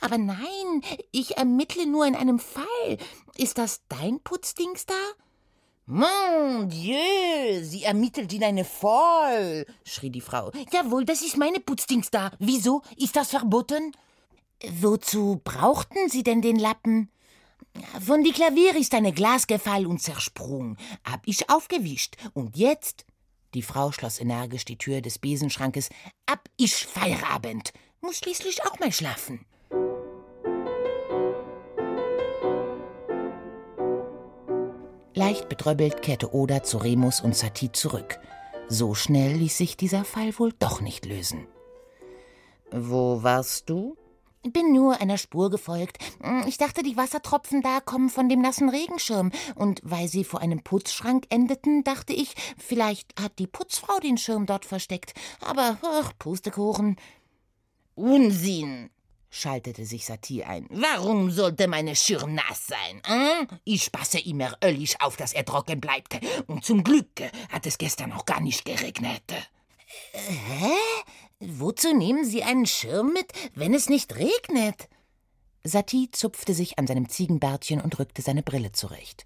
Aber 0.01 0.17
nein, 0.17 0.81
ich 1.11 1.37
ermittle 1.37 1.85
nur 1.85 2.05
in 2.05 2.15
einem 2.15 2.39
Fall. 2.39 2.97
Ist 3.37 3.57
das 3.57 3.81
dein 3.89 4.19
Putzdings 4.21 4.85
da? 4.85 4.93
Mon 5.89 6.67
Dieu, 6.67 7.63
sie 7.63 7.83
ermittelt 7.83 8.33
in 8.33 8.43
eine 8.43 8.65
Fall, 8.65 9.65
schrie 9.85 10.09
die 10.09 10.19
Frau. 10.19 10.51
Jawohl, 10.73 11.05
das 11.05 11.21
ist 11.21 11.37
meine 11.37 11.61
Putzdings 11.61 12.11
da. 12.11 12.31
Wieso? 12.39 12.81
Ist 12.97 13.15
das 13.15 13.29
verboten? 13.29 13.93
Wozu 14.81 15.39
brauchten 15.43 16.09
Sie 16.09 16.23
denn 16.23 16.41
den 16.41 16.57
Lappen? 16.59 17.09
Von 18.05 18.23
die 18.23 18.33
Klavier 18.33 18.75
ist 18.75 18.93
eine 18.95 19.13
Glas 19.13 19.47
gefallen 19.47 19.85
und 19.85 20.01
zersprungen. 20.01 20.77
Hab 21.09 21.21
ich 21.25 21.49
aufgewischt. 21.49 22.17
Und 22.33 22.57
jetzt? 22.57 23.05
Die 23.53 23.61
Frau 23.61 23.91
schloss 23.91 24.19
energisch 24.19 24.65
die 24.65 24.77
Tür 24.77 25.01
des 25.01 25.19
Besenschrankes. 25.19 25.89
Ab 26.25 26.49
ich 26.57 26.75
Feierabend. 26.75 27.71
Muss 28.01 28.17
schließlich 28.17 28.63
auch 28.65 28.79
mal 28.79 28.91
schlafen. 28.91 29.45
Leicht 35.13 35.49
betröbbelt 35.49 36.03
kehrte 36.03 36.33
Oda 36.33 36.61
zu 36.63 36.77
Remus 36.77 37.21
und 37.21 37.35
Satie 37.35 37.71
zurück. 37.71 38.19
So 38.69 38.93
schnell 38.93 39.33
ließ 39.35 39.57
sich 39.57 39.75
dieser 39.75 40.05
Fall 40.05 40.37
wohl 40.37 40.53
doch 40.59 40.79
nicht 40.79 41.05
lösen. 41.05 41.47
Wo 42.71 43.23
warst 43.23 43.69
du? 43.69 43.97
Bin 44.43 44.71
nur 44.71 45.01
einer 45.01 45.17
Spur 45.17 45.49
gefolgt. 45.49 45.97
Ich 46.45 46.57
dachte, 46.57 46.83
die 46.83 46.95
Wassertropfen 46.95 47.61
da 47.61 47.81
kommen 47.81 48.09
von 48.09 48.29
dem 48.29 48.41
nassen 48.41 48.69
Regenschirm. 48.69 49.31
Und 49.55 49.81
weil 49.83 50.07
sie 50.07 50.23
vor 50.23 50.39
einem 50.39 50.61
Putzschrank 50.63 51.25
endeten, 51.29 51.83
dachte 51.83 52.13
ich, 52.13 52.35
vielleicht 52.57 53.19
hat 53.19 53.39
die 53.39 53.47
Putzfrau 53.47 53.99
den 53.99 54.17
Schirm 54.17 54.45
dort 54.45 54.65
versteckt. 54.65 55.13
Aber, 55.41 55.77
ach, 55.81 56.13
Pustekuchen. 56.19 56.95
Unsinn, 57.97 58.91
schaltete 59.31 59.83
sich 59.83 60.05
Satie 60.05 60.43
ein. 60.43 60.67
Warum 60.69 61.31
sollte 61.31 61.67
meine 61.67 61.95
Schirm 61.95 62.35
nass 62.35 62.67
sein? 62.67 63.01
Hm? 63.03 63.47
Ich 63.63 63.91
passe 63.91 64.19
immer 64.19 64.55
öllig 64.63 65.01
auf, 65.01 65.17
dass 65.17 65.33
er 65.33 65.45
trocken 65.45 65.81
bleibt. 65.81 66.19
Und 66.45 66.63
zum 66.63 66.83
Glück 66.83 67.09
hat 67.49 67.65
es 67.65 67.79
gestern 67.79 68.11
auch 68.11 68.25
gar 68.25 68.39
nicht 68.39 68.65
geregnet. 68.65 69.23
Hä? 70.11 70.75
Wozu 71.39 71.91
nehmen 71.91 72.23
Sie 72.23 72.43
einen 72.43 72.67
Schirm 72.67 73.13
mit, 73.13 73.33
wenn 73.55 73.73
es 73.73 73.89
nicht 73.89 74.15
regnet? 74.15 74.89
Satie 75.63 76.11
zupfte 76.11 76.53
sich 76.53 76.77
an 76.77 76.85
seinem 76.85 77.09
Ziegenbärtchen 77.09 77.81
und 77.81 77.97
rückte 77.97 78.21
seine 78.21 78.43
Brille 78.43 78.73
zurecht. 78.73 79.25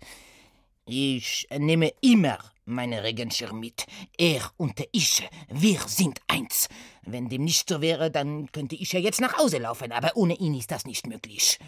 Ich 0.85 1.45
nehme 1.57 1.91
immer 1.99 2.39
meine 2.71 3.03
Regenschirm 3.03 3.59
mit. 3.59 3.85
Er 4.17 4.51
und 4.57 4.81
ich, 4.91 5.29
wir 5.49 5.79
sind 5.87 6.19
eins. 6.27 6.69
Wenn 7.03 7.29
dem 7.29 7.43
nicht 7.43 7.69
so 7.69 7.81
wäre, 7.81 8.09
dann 8.11 8.51
könnte 8.51 8.75
ich 8.75 8.93
ja 8.93 8.99
jetzt 8.99 9.21
nach 9.21 9.37
Hause 9.37 9.59
laufen, 9.59 9.91
aber 9.91 10.15
ohne 10.15 10.35
ihn 10.35 10.55
ist 10.55 10.71
das 10.71 10.85
nicht 10.85 11.07
möglich. 11.07 11.59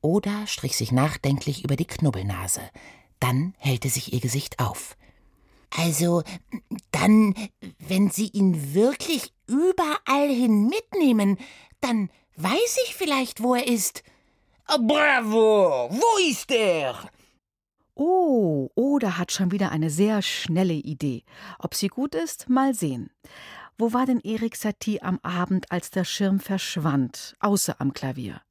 Oda 0.00 0.46
strich 0.46 0.76
sich 0.76 0.92
nachdenklich 0.92 1.64
über 1.64 1.76
die 1.76 1.86
Knubbelnase. 1.86 2.62
Dann 3.20 3.54
hellte 3.58 3.88
sich 3.88 4.12
ihr 4.12 4.20
Gesicht 4.20 4.58
auf. 4.58 4.96
Also, 5.76 6.22
dann, 6.90 7.34
wenn 7.78 8.10
Sie 8.10 8.28
ihn 8.28 8.74
wirklich 8.74 9.32
überall 9.46 10.28
hin 10.28 10.68
mitnehmen, 10.68 11.38
dann 11.80 12.10
weiß 12.36 12.78
ich 12.86 12.94
vielleicht, 12.94 13.42
wo 13.42 13.54
er 13.54 13.66
ist. 13.66 14.02
Bravo! 14.66 15.88
Wo 15.90 16.28
ist 16.28 16.50
er? 16.50 17.10
Oh, 17.94 18.68
Oda 19.00 19.16
hat 19.16 19.32
schon 19.32 19.50
wieder 19.50 19.72
eine 19.72 19.88
sehr 19.88 20.20
schnelle 20.20 20.74
Idee. 20.74 21.24
Ob 21.58 21.74
sie 21.74 21.88
gut 21.88 22.14
ist, 22.14 22.50
mal 22.50 22.74
sehen. 22.74 23.08
Wo 23.78 23.94
war 23.94 24.04
denn 24.04 24.20
Erik 24.20 24.56
Satie 24.56 25.00
am 25.00 25.18
Abend, 25.22 25.72
als 25.72 25.90
der 25.90 26.04
Schirm 26.04 26.38
verschwand, 26.38 27.34
außer 27.40 27.80
am 27.80 27.94
Klavier? 27.94 28.42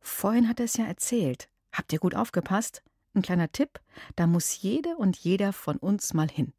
Vorhin 0.00 0.48
hat 0.48 0.60
er 0.60 0.66
es 0.66 0.76
ja 0.76 0.84
erzählt. 0.84 1.48
Habt 1.72 1.92
ihr 1.92 1.98
gut 1.98 2.14
aufgepasst? 2.14 2.84
Ein 3.14 3.22
kleiner 3.22 3.50
Tipp, 3.50 3.80
da 4.14 4.28
muss 4.28 4.62
jede 4.62 4.96
und 4.96 5.16
jeder 5.16 5.52
von 5.52 5.76
uns 5.76 6.14
mal 6.14 6.28
hin. 6.30 6.52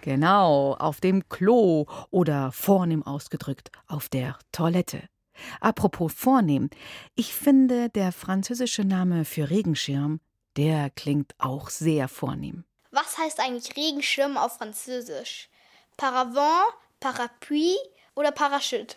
Genau, 0.00 0.74
auf 0.74 1.00
dem 1.00 1.28
Klo 1.28 1.86
oder 2.10 2.50
vornehm 2.50 3.04
ausgedrückt, 3.04 3.70
auf 3.86 4.08
der 4.08 4.36
Toilette. 4.50 5.08
Apropos 5.60 6.12
vornehm, 6.12 6.70
ich 7.14 7.34
finde, 7.34 7.88
der 7.90 8.12
französische 8.12 8.84
Name 8.84 9.24
für 9.24 9.50
Regenschirm, 9.50 10.20
der 10.56 10.90
klingt 10.90 11.34
auch 11.38 11.70
sehr 11.70 12.08
vornehm. 12.08 12.64
Was 12.90 13.18
heißt 13.18 13.40
eigentlich 13.40 13.76
Regenschirm 13.76 14.36
auf 14.36 14.56
Französisch? 14.56 15.48
Paravent, 15.96 16.74
Parapluie 17.00 17.76
oder 18.14 18.32
Parachute? 18.32 18.96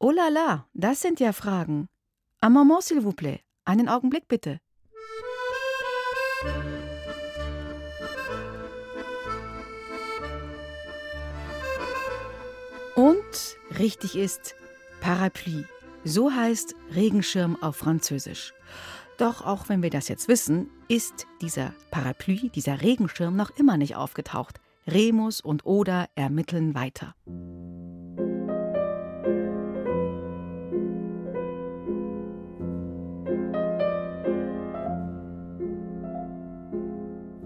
Oh 0.00 0.10
la 0.10 0.28
la, 0.28 0.66
das 0.74 1.00
sind 1.00 1.20
ja 1.20 1.32
Fragen. 1.32 1.88
Un 2.40 2.50
moment, 2.50 2.80
s'il 2.80 3.00
vous 3.00 3.14
plaît. 3.14 3.40
Einen 3.64 3.88
Augenblick 3.88 4.28
bitte. 4.28 4.60
Und 12.98 13.56
richtig 13.78 14.16
ist 14.16 14.56
Parapluie. 15.00 15.64
So 16.02 16.32
heißt 16.32 16.74
Regenschirm 16.96 17.56
auf 17.62 17.76
Französisch. 17.76 18.54
Doch 19.18 19.46
auch 19.46 19.68
wenn 19.68 19.84
wir 19.84 19.90
das 19.90 20.08
jetzt 20.08 20.26
wissen, 20.26 20.68
ist 20.88 21.28
dieser 21.40 21.74
Parapluie, 21.92 22.50
dieser 22.50 22.82
Regenschirm 22.82 23.36
noch 23.36 23.50
immer 23.50 23.76
nicht 23.76 23.94
aufgetaucht. 23.94 24.58
Remus 24.88 25.40
und 25.40 25.64
Oda 25.64 26.06
ermitteln 26.16 26.74
weiter. 26.74 27.14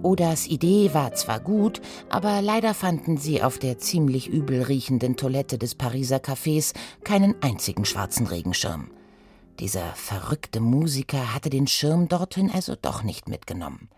Odas 0.03 0.47
Idee 0.47 0.95
war 0.95 1.15
zwar 1.15 1.41
gut, 1.41 1.81
aber 2.09 2.43
leider 2.43 2.75
fanden 2.75 3.17
sie 3.17 3.43
auf 3.43 3.59
der 3.59 3.79
ziemlich 3.79 4.29
übel 4.29 4.63
riechenden 4.63 5.17
Toilette 5.17 5.59
des 5.59 5.75
Pariser 5.75 6.19
Cafés 6.19 6.75
keinen 7.05 7.35
einzigen 7.43 7.85
schwarzen 7.85 8.27
Regenschirm. 8.27 8.91
Dieser 9.61 9.95
verrückte 9.95 10.61
Musiker 10.61 11.35
hatte 11.35 11.51
den 11.51 11.67
Schirm 11.67 12.09
dorthin 12.09 12.51
also 12.51 12.75
doch 12.75 13.03
nicht 13.03 13.29
mitgenommen. 13.29 13.89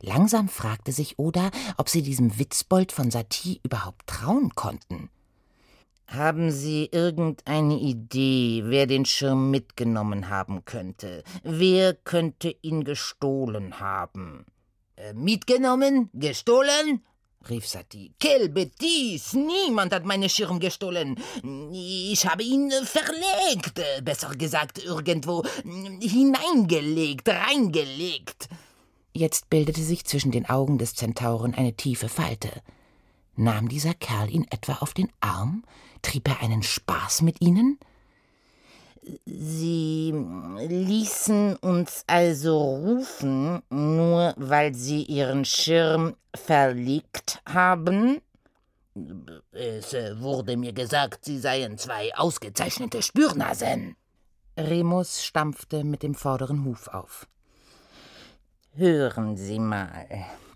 Langsam 0.00 0.48
fragte 0.48 0.92
sich 0.92 1.18
Oda, 1.18 1.50
ob 1.76 1.88
sie 1.88 2.02
diesem 2.02 2.38
Witzbold 2.38 2.90
von 2.90 3.10
Satie 3.10 3.60
überhaupt 3.62 4.06
trauen 4.06 4.54
konnten. 4.54 5.10
Haben 6.08 6.50
Sie 6.50 6.88
irgendeine 6.90 7.78
Idee, 7.78 8.62
wer 8.64 8.88
den 8.88 9.04
Schirm 9.04 9.52
mitgenommen 9.52 10.28
haben 10.28 10.64
könnte? 10.64 11.22
Wer 11.44 11.94
könnte 11.94 12.56
ihn 12.62 12.82
gestohlen 12.82 13.78
haben? 13.78 14.44
Äh, 15.00 15.14
mitgenommen? 15.14 16.10
Gestohlen? 16.12 17.02
rief 17.48 17.66
Satie. 17.66 18.12
Quelle 18.20 18.48
bêtise! 18.48 19.34
Niemand 19.38 19.94
hat 19.94 20.04
meinen 20.04 20.28
Schirm 20.28 20.60
gestohlen. 20.60 21.16
Ich 21.72 22.26
habe 22.26 22.42
ihn 22.42 22.70
verlegt, 22.70 23.78
äh, 23.78 24.02
besser 24.02 24.34
gesagt 24.34 24.84
irgendwo 24.84 25.42
hineingelegt, 26.00 27.28
reingelegt. 27.28 28.48
Jetzt 29.14 29.48
bildete 29.48 29.82
sich 29.82 30.04
zwischen 30.04 30.32
den 30.32 30.48
Augen 30.50 30.76
des 30.76 30.94
Zentauren 30.94 31.54
eine 31.54 31.72
tiefe 31.72 32.10
Falte. 32.10 32.50
Nahm 33.36 33.70
dieser 33.70 33.94
Kerl 33.94 34.28
ihn 34.28 34.46
etwa 34.50 34.74
auf 34.80 34.92
den 34.92 35.10
Arm? 35.20 35.64
Trieb 36.02 36.28
er 36.28 36.40
einen 36.42 36.62
Spaß 36.62 37.22
mit 37.22 37.40
ihnen? 37.40 37.78
Sie 39.24 39.89
ließen 40.10 41.56
uns 41.56 42.04
also 42.06 42.58
rufen, 42.58 43.62
nur 43.70 44.34
weil 44.36 44.74
Sie 44.74 45.02
Ihren 45.02 45.44
Schirm 45.44 46.16
verlegt 46.34 47.40
haben? 47.46 48.20
Es 49.52 49.94
wurde 50.20 50.56
mir 50.56 50.72
gesagt, 50.72 51.24
Sie 51.24 51.38
seien 51.38 51.78
zwei 51.78 52.14
ausgezeichnete 52.16 53.02
Spürnasen. 53.02 53.96
Remus 54.56 55.24
stampfte 55.24 55.84
mit 55.84 56.02
dem 56.02 56.14
vorderen 56.14 56.64
Huf 56.64 56.88
auf. 56.88 57.26
Hören 58.74 59.36
Sie 59.36 59.58
mal, 59.58 60.06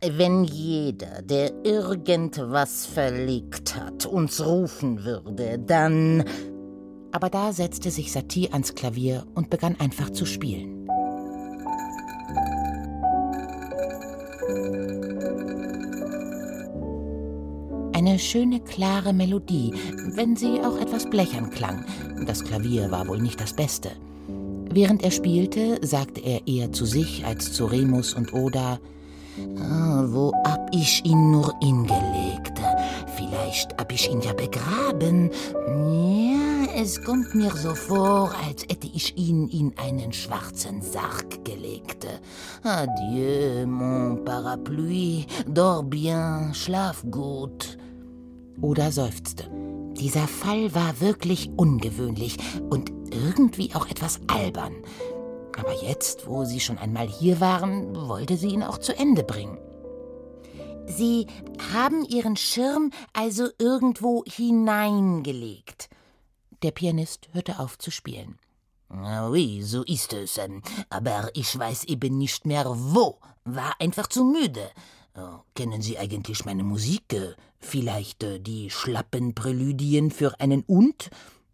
wenn 0.01 0.45
jeder, 0.45 1.23
der 1.23 1.53
irgendwas 1.65 2.87
verlegt 2.87 3.75
hat, 3.75 4.07
uns 4.07 4.45
rufen 4.45 5.05
würde, 5.05 5.59
dann 5.59 6.25
aber 7.15 7.31
da 7.31 7.53
setzte 7.53 7.93
sich 7.93 8.11
Satie 8.11 8.51
ans 8.51 8.75
Klavier 8.75 9.25
und 9.37 9.49
begann 9.49 9.77
einfach 9.79 10.11
zu 10.11 10.27
spielen. 10.27 10.89
Eine 17.93 18.19
schöne, 18.19 18.59
klare 18.59 19.13
Melodie, 19.13 19.73
wenn 20.17 20.35
sie 20.35 20.61
auch 20.61 20.77
etwas 20.81 21.09
blechern 21.09 21.51
klang. 21.51 21.85
Das 22.27 22.43
Klavier 22.43 22.91
war 22.91 23.07
wohl 23.07 23.21
nicht 23.21 23.41
das 23.41 23.55
Beste. 23.55 23.93
Während 24.71 25.05
er 25.05 25.13
spielte, 25.13 25.79
sagte 25.87 26.21
er 26.21 26.45
eher 26.49 26.73
zu 26.73 26.85
sich 26.85 27.25
als 27.25 27.53
zu 27.53 27.67
Remus 27.67 28.15
und 28.15 28.35
Oda: 28.35 28.81
ah, 29.61 30.05
Wo 30.09 30.33
hab 30.45 30.69
ich 30.75 31.05
ihn 31.05 31.31
nur 31.31 31.55
hingelegt? 31.63 32.61
Vielleicht 33.15 33.79
hab 33.79 33.93
ich 33.93 34.11
ihn 34.11 34.21
ja 34.21 34.33
begraben. 34.33 35.31
Ja, 35.65 36.54
es 36.77 37.03
kommt 37.03 37.35
mir 37.35 37.53
so 37.53 37.75
vor, 37.75 38.35
als 38.47 38.63
hätte 38.63 38.89
ich 38.89 39.17
ihn 39.17 39.49
in 39.49 39.75
einen 39.79 40.13
schwarzen 40.13 40.83
Sarg 40.83 41.45
gelegt. 41.45 42.07
Adieu, 42.65 43.65
mon 43.67 44.25
parapluie, 44.25 45.27
dors 45.47 45.85
bien, 45.89 46.53
schlaf 46.53 47.05
gut. 47.11 47.79
Oder 48.61 48.91
seufzte. 48.91 49.49
Dieser 49.95 50.27
Fall 50.27 50.75
war 50.75 51.01
wirklich 51.01 51.51
ungewöhnlich 51.57 52.39
und 52.71 52.91
irgendwie 53.13 53.73
auch 53.75 53.89
etwas 53.89 54.21
albern. 54.27 54.75
Aber 55.57 55.73
jetzt, 55.81 56.27
wo 56.27 56.45
sie 56.45 56.59
schon 56.59 56.79
einmal 56.79 57.07
hier 57.07 57.41
waren, 57.41 57.95
wollte 58.09 58.37
sie 58.37 58.49
ihn 58.49 58.65
auch 58.65 58.79
zu 58.79 58.97
Ende 58.99 59.23
bringen. 59.23 59.59
Sie 60.87 61.29
haben 61.73 62.05
Ihren 62.05 62.37
Schirm 62.37 62.91
also 63.13 63.49
irgendwo 63.59 64.25
hineingelegt. 64.27 65.89
Der 66.65 66.71
Pianist 66.71 67.29
hörte 67.33 67.59
auf 67.59 67.77
zu 67.77 67.91
spielen. 67.91 68.39
Oui, 68.89 69.61
so 69.63 69.83
ist 69.85 70.15
es. 70.15 70.39
Ähm, 70.39 70.63
aber 70.89 71.31
ich 71.35 71.59
weiß 71.59 71.85
eben 71.85 72.17
nicht 72.17 72.47
mehr 72.47 72.65
wo. 72.67 73.19
War 73.45 73.79
einfach 73.79 74.07
zu 74.07 74.25
müde. 74.25 74.71
Oh, 75.15 75.41
kennen 75.55 75.83
Sie 75.83 75.99
eigentlich 75.99 76.47
meine 76.47 76.65
Musik? 76.65 77.37
Vielleicht 77.61 78.23
äh, 78.23 78.41
die 78.41 78.71
schlappen 78.71 79.35
Präludien 79.35 80.11
für 80.11 80.41
einen 80.41 80.63
Und? 80.63 81.11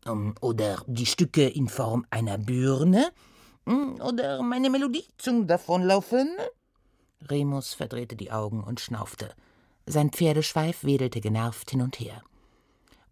Ähm, 0.07 0.37
oder 0.41 0.85
die 0.87 1.07
Stücke 1.07 1.49
in 1.49 1.67
Form 1.69 2.07
einer 2.11 2.39
Birne? 2.39 3.11
Hm, 3.67 4.01
oder 4.01 4.41
meine 4.45 4.71
Melodie 4.71 5.09
zum 5.19 5.49
Davonlaufen? 5.49 6.29
Remus 7.29 7.75
verdrehte 7.75 8.15
die 8.15 8.31
Augen 8.31 8.63
und 8.63 8.79
schnaufte. 8.79 9.35
Sein 9.87 10.11
Pferdeschweif 10.11 10.85
wedelte 10.85 11.21
genervt 11.21 11.73
hin 11.73 11.83
und 11.83 11.99
her. 11.99 12.23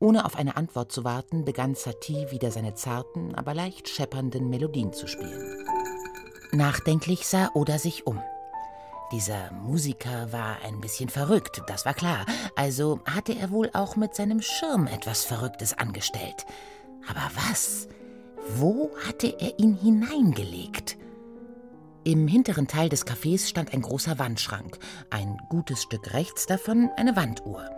Ohne 0.00 0.24
auf 0.24 0.36
eine 0.36 0.56
Antwort 0.56 0.92
zu 0.92 1.02
warten, 1.04 1.44
begann 1.44 1.74
Satie 1.74 2.30
wieder 2.30 2.50
seine 2.52 2.74
zarten, 2.74 3.34
aber 3.34 3.52
leicht 3.54 3.88
scheppernden 3.88 4.48
Melodien 4.48 4.92
zu 4.92 5.08
spielen. 5.08 5.66
Nachdenklich 6.52 7.26
sah 7.26 7.50
Oda 7.54 7.78
sich 7.78 8.06
um. 8.06 8.22
Dieser 9.10 9.50
Musiker 9.52 10.32
war 10.32 10.58
ein 10.64 10.80
bisschen 10.80 11.08
verrückt, 11.08 11.62
das 11.66 11.84
war 11.84 11.94
klar, 11.94 12.26
also 12.56 13.00
hatte 13.06 13.32
er 13.34 13.50
wohl 13.50 13.70
auch 13.72 13.96
mit 13.96 14.14
seinem 14.14 14.42
Schirm 14.42 14.86
etwas 14.86 15.24
Verrücktes 15.24 15.76
angestellt. 15.76 16.46
Aber 17.08 17.30
was? 17.48 17.88
Wo 18.56 18.90
hatte 19.06 19.34
er 19.40 19.58
ihn 19.58 19.74
hineingelegt? 19.74 20.96
Im 22.04 22.28
hinteren 22.28 22.68
Teil 22.68 22.88
des 22.88 23.06
Cafés 23.06 23.48
stand 23.48 23.72
ein 23.74 23.82
großer 23.82 24.18
Wandschrank, 24.18 24.78
ein 25.10 25.38
gutes 25.48 25.82
Stück 25.82 26.12
rechts 26.14 26.46
davon 26.46 26.90
eine 26.96 27.16
Wanduhr. 27.16 27.77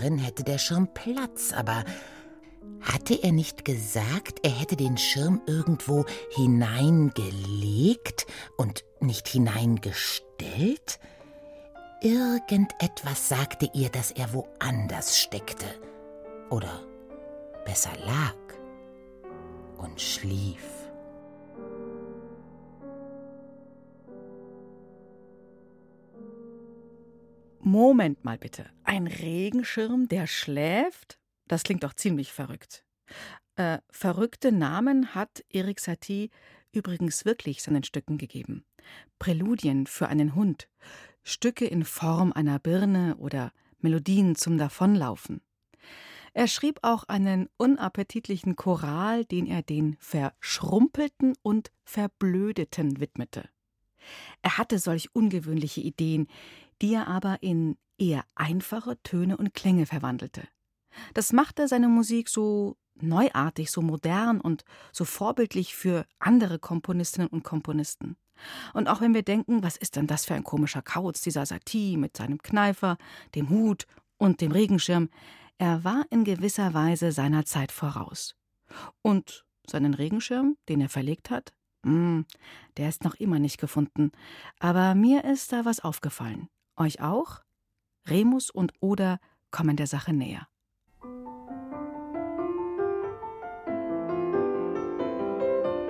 Darin 0.00 0.16
hätte 0.16 0.44
der 0.44 0.56
Schirm 0.56 0.88
Platz, 0.94 1.52
aber 1.52 1.84
hatte 2.80 3.22
er 3.22 3.32
nicht 3.32 3.66
gesagt, 3.66 4.38
er 4.42 4.50
hätte 4.50 4.74
den 4.74 4.96
Schirm 4.96 5.42
irgendwo 5.46 6.06
hineingelegt 6.30 8.26
und 8.56 8.86
nicht 9.00 9.28
hineingestellt? 9.28 10.98
Irgendetwas 12.00 13.28
sagte 13.28 13.68
ihr, 13.74 13.90
dass 13.90 14.10
er 14.10 14.32
woanders 14.32 15.18
steckte. 15.18 15.66
Oder 16.48 16.80
besser 17.66 17.92
lag 18.06 18.36
und 19.76 20.00
schlief. 20.00 20.79
Moment 27.62 28.24
mal 28.24 28.38
bitte. 28.38 28.70
Ein 28.84 29.06
Regenschirm, 29.06 30.08
der 30.08 30.26
schläft? 30.26 31.18
Das 31.46 31.62
klingt 31.62 31.84
doch 31.84 31.94
ziemlich 31.94 32.32
verrückt. 32.32 32.84
Äh, 33.56 33.78
verrückte 33.90 34.50
Namen 34.50 35.14
hat 35.14 35.44
Erik 35.50 35.80
Satie 35.80 36.30
übrigens 36.72 37.24
wirklich 37.24 37.62
seinen 37.62 37.84
Stücken 37.84 38.16
gegeben. 38.16 38.64
Präludien 39.18 39.86
für 39.86 40.08
einen 40.08 40.34
Hund, 40.34 40.68
Stücke 41.22 41.66
in 41.66 41.84
Form 41.84 42.32
einer 42.32 42.58
Birne 42.58 43.16
oder 43.18 43.52
Melodien 43.78 44.36
zum 44.36 44.56
Davonlaufen. 44.56 45.42
Er 46.32 46.46
schrieb 46.46 46.78
auch 46.82 47.04
einen 47.04 47.48
unappetitlichen 47.56 48.56
Choral, 48.56 49.24
den 49.24 49.46
er 49.46 49.62
den 49.62 49.96
Verschrumpelten 49.98 51.34
und 51.42 51.72
Verblödeten 51.84 53.00
widmete. 53.00 53.48
Er 54.42 54.56
hatte 54.56 54.78
solch 54.78 55.14
ungewöhnliche 55.14 55.80
Ideen, 55.80 56.28
die 56.82 56.94
er 56.94 57.08
aber 57.08 57.42
in 57.42 57.76
eher 57.98 58.24
einfache 58.34 59.00
Töne 59.02 59.36
und 59.36 59.54
Klänge 59.54 59.86
verwandelte. 59.86 60.42
Das 61.14 61.32
machte 61.32 61.68
seine 61.68 61.88
Musik 61.88 62.28
so 62.28 62.76
neuartig, 62.96 63.70
so 63.70 63.82
modern 63.82 64.40
und 64.40 64.64
so 64.92 65.04
vorbildlich 65.04 65.74
für 65.74 66.06
andere 66.18 66.58
Komponistinnen 66.58 67.28
und 67.28 67.44
Komponisten. 67.44 68.16
Und 68.72 68.88
auch 68.88 69.00
wenn 69.00 69.14
wir 69.14 69.22
denken, 69.22 69.62
was 69.62 69.76
ist 69.76 69.96
denn 69.96 70.06
das 70.06 70.24
für 70.24 70.34
ein 70.34 70.44
komischer 70.44 70.82
Kauz, 70.82 71.20
dieser 71.20 71.46
Satie 71.46 71.96
mit 71.96 72.16
seinem 72.16 72.38
Kneifer, 72.38 72.96
dem 73.34 73.50
Hut 73.50 73.86
und 74.16 74.40
dem 74.40 74.52
Regenschirm, 74.52 75.10
er 75.58 75.84
war 75.84 76.06
in 76.10 76.24
gewisser 76.24 76.72
Weise 76.72 77.12
seiner 77.12 77.44
Zeit 77.44 77.70
voraus. 77.70 78.34
Und 79.02 79.44
seinen 79.66 79.94
Regenschirm, 79.94 80.56
den 80.68 80.80
er 80.80 80.88
verlegt 80.88 81.30
hat, 81.30 81.52
mh, 81.82 81.92
hm, 81.92 82.26
der 82.76 82.88
ist 82.88 83.04
noch 83.04 83.14
immer 83.16 83.38
nicht 83.38 83.58
gefunden. 83.58 84.10
Aber 84.58 84.94
mir 84.94 85.24
ist 85.24 85.52
da 85.52 85.64
was 85.64 85.80
aufgefallen. 85.80 86.48
Euch 86.80 87.02
auch? 87.02 87.42
Remus 88.06 88.48
und 88.48 88.72
Oda 88.80 89.18
kommen 89.50 89.76
der 89.76 89.86
Sache 89.86 90.14
näher. 90.14 90.48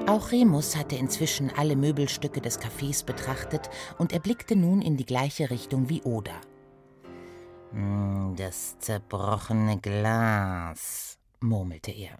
Auch 0.08 0.32
Remus 0.32 0.74
hatte 0.74 0.96
inzwischen 0.96 1.52
alle 1.56 1.76
Möbelstücke 1.76 2.40
des 2.40 2.58
Cafés 2.58 3.04
betrachtet 3.04 3.70
und 3.98 4.12
er 4.12 4.18
blickte 4.18 4.56
nun 4.56 4.82
in 4.82 4.96
die 4.96 5.06
gleiche 5.06 5.50
Richtung 5.50 5.88
wie 5.88 6.02
Oda. 6.02 6.34
Hm, 7.70 8.34
das 8.36 8.76
zerbrochene 8.80 9.78
Glas, 9.78 11.20
murmelte 11.38 11.92
er. 11.92 12.18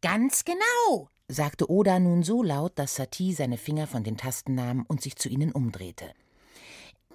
Ganz 0.00 0.44
genau, 0.44 1.08
sagte 1.26 1.68
Oda 1.68 1.98
nun 1.98 2.22
so 2.22 2.44
laut, 2.44 2.78
dass 2.78 2.94
Satie 2.94 3.32
seine 3.32 3.56
Finger 3.56 3.88
von 3.88 4.04
den 4.04 4.16
Tasten 4.16 4.54
nahm 4.54 4.84
und 4.86 5.00
sich 5.00 5.16
zu 5.16 5.28
ihnen 5.28 5.50
umdrehte. 5.50 6.12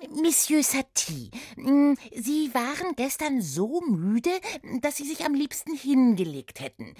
Monsieur 0.09 0.63
Satie, 0.63 1.31
hm, 1.55 1.97
Sie 2.15 2.53
waren 2.53 2.95
gestern 2.95 3.41
so 3.41 3.81
müde, 3.81 4.31
dass 4.81 4.97
Sie 4.97 5.05
sich 5.05 5.25
am 5.25 5.33
liebsten 5.33 5.75
hingelegt 5.75 6.59
hätten. 6.59 6.95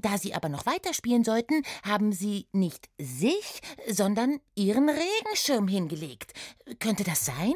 Da 0.00 0.18
Sie 0.18 0.34
aber 0.34 0.48
noch 0.48 0.66
weiterspielen 0.66 1.24
sollten, 1.24 1.62
haben 1.82 2.12
Sie 2.12 2.46
nicht 2.52 2.90
sich, 2.98 3.60
sondern 3.88 4.40
Ihren 4.54 4.88
Regenschirm 4.88 5.68
hingelegt. 5.68 6.32
Könnte 6.78 7.04
das 7.04 7.24
sein? 7.24 7.54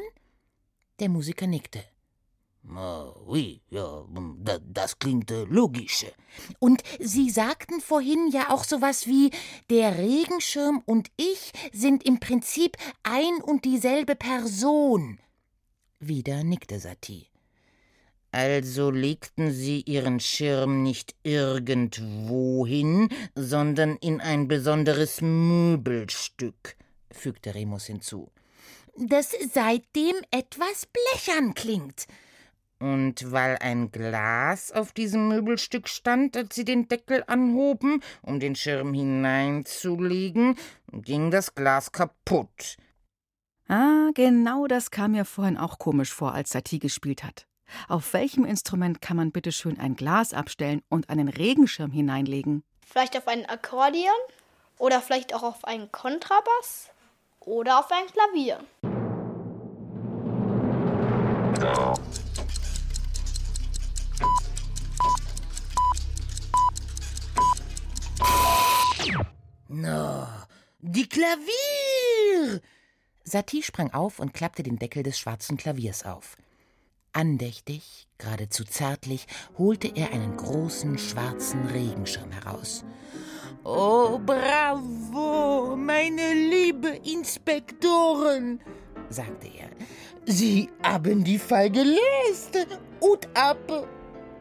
Der 0.99 1.09
Musiker 1.09 1.47
nickte. 1.47 1.83
Oui, 2.67 3.61
ja, 3.69 4.05
da, 4.39 4.59
das 4.59 4.99
klingt 4.99 5.31
äh, 5.31 5.43
logisch. 5.45 6.05
Und 6.59 6.83
Sie 6.99 7.29
sagten 7.29 7.79
vorhin 7.79 8.29
ja 8.31 8.49
auch 8.49 8.63
sowas 8.63 9.07
wie, 9.07 9.31
der 9.69 9.97
Regenschirm 9.97 10.81
und 10.85 11.09
ich 11.15 11.51
sind 11.71 12.03
im 12.03 12.19
Prinzip 12.19 12.77
ein 13.03 13.41
und 13.41 13.65
dieselbe 13.65 14.15
Person. 14.15 15.19
Wieder 15.99 16.43
nickte 16.43 16.79
Satie. 16.79 17.27
Also 18.31 18.91
legten 18.91 19.51
Sie 19.51 19.81
Ihren 19.81 20.19
Schirm 20.19 20.83
nicht 20.83 21.15
irgendwo 21.23 22.67
hin, 22.67 23.07
sondern 23.33 23.95
in 23.95 24.19
ein 24.19 24.49
besonderes 24.49 25.21
Möbelstück, 25.21 26.75
fügte 27.11 27.55
Remus 27.55 27.85
hinzu. 27.85 28.29
Das 28.97 29.31
seitdem 29.53 30.15
etwas 30.31 30.85
blechern 30.85 31.53
klingt. 31.53 32.07
Und 32.85 33.31
weil 33.31 33.57
ein 33.61 33.89
Glas 33.89 34.71
auf 34.71 34.91
diesem 34.91 35.27
Möbelstück 35.27 35.89
stand, 35.89 36.37
als 36.37 36.53
sie 36.53 36.65
den 36.65 36.87
Deckel 36.87 37.23
anhoben, 37.25 38.03
um 38.21 38.39
den 38.39 38.55
Schirm 38.55 38.93
hineinzulegen, 38.93 40.55
ging 40.91 41.31
das 41.31 41.55
Glas 41.55 41.91
kaputt. 41.91 42.77
Ah, 43.67 44.11
genau 44.13 44.67
das 44.67 44.91
kam 44.91 45.13
mir 45.13 45.25
vorhin 45.25 45.57
auch 45.57 45.79
komisch 45.79 46.13
vor, 46.13 46.35
als 46.35 46.51
Satie 46.51 46.77
gespielt 46.77 47.23
hat. 47.23 47.47
Auf 47.87 48.13
welchem 48.13 48.45
Instrument 48.45 49.01
kann 49.01 49.17
man 49.17 49.31
bitte 49.31 49.51
schön 49.51 49.79
ein 49.79 49.95
Glas 49.95 50.35
abstellen 50.35 50.83
und 50.87 51.09
einen 51.09 51.27
Regenschirm 51.27 51.89
hineinlegen? 51.89 52.63
Vielleicht 52.85 53.17
auf 53.17 53.27
ein 53.27 53.47
Akkordeon 53.47 54.13
oder 54.77 55.01
vielleicht 55.01 55.33
auch 55.33 55.41
auf 55.41 55.65
einen 55.65 55.91
Kontrabass 55.91 56.91
oder 57.39 57.79
auf 57.79 57.89
ein 57.91 58.05
Klavier. 58.13 58.59
Die 70.95 71.09
Klavier! 71.09 72.61
Satie 73.23 73.63
sprang 73.63 73.91
auf 73.93 74.19
und 74.19 74.33
klappte 74.33 74.63
den 74.63 74.79
Deckel 74.79 75.03
des 75.03 75.19
schwarzen 75.19 75.57
Klaviers 75.57 76.05
auf. 76.05 76.37
Andächtig, 77.11 78.07
geradezu 78.17 78.63
zärtlich, 78.63 79.27
holte 79.57 79.91
er 79.95 80.11
einen 80.11 80.37
großen 80.37 80.97
schwarzen 80.97 81.65
Regenschirm 81.65 82.31
heraus. 82.31 82.83
Oh, 83.63 84.19
bravo, 84.19 85.75
meine 85.75 86.33
liebe 86.33 86.89
Inspektoren, 86.89 88.61
sagte 89.09 89.47
er. 89.47 89.69
Sie 90.25 90.69
haben 90.83 91.23
die 91.23 91.39
Fall 91.39 91.69
gelöst. 91.71 92.57
Ut 93.01 93.27
ab! 93.33 93.87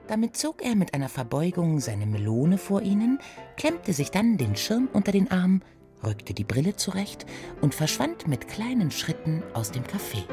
Damit 0.06 0.36
zog 0.36 0.62
er 0.62 0.74
mit 0.76 0.92
einer 0.92 1.08
Verbeugung 1.08 1.80
seine 1.80 2.06
Melone 2.06 2.58
vor 2.58 2.82
ihnen, 2.82 3.18
klemmte 3.56 3.92
sich 3.94 4.10
dann 4.10 4.36
den 4.36 4.54
Schirm 4.54 4.88
unter 4.92 5.12
den 5.12 5.30
Arm, 5.30 5.62
rückte 6.06 6.34
die 6.34 6.44
Brille 6.44 6.76
zurecht 6.76 7.26
und 7.60 7.74
verschwand 7.74 8.28
mit 8.28 8.48
kleinen 8.48 8.90
Schritten 8.90 9.42
aus 9.52 9.70
dem 9.70 9.84
Café. 9.84 10.24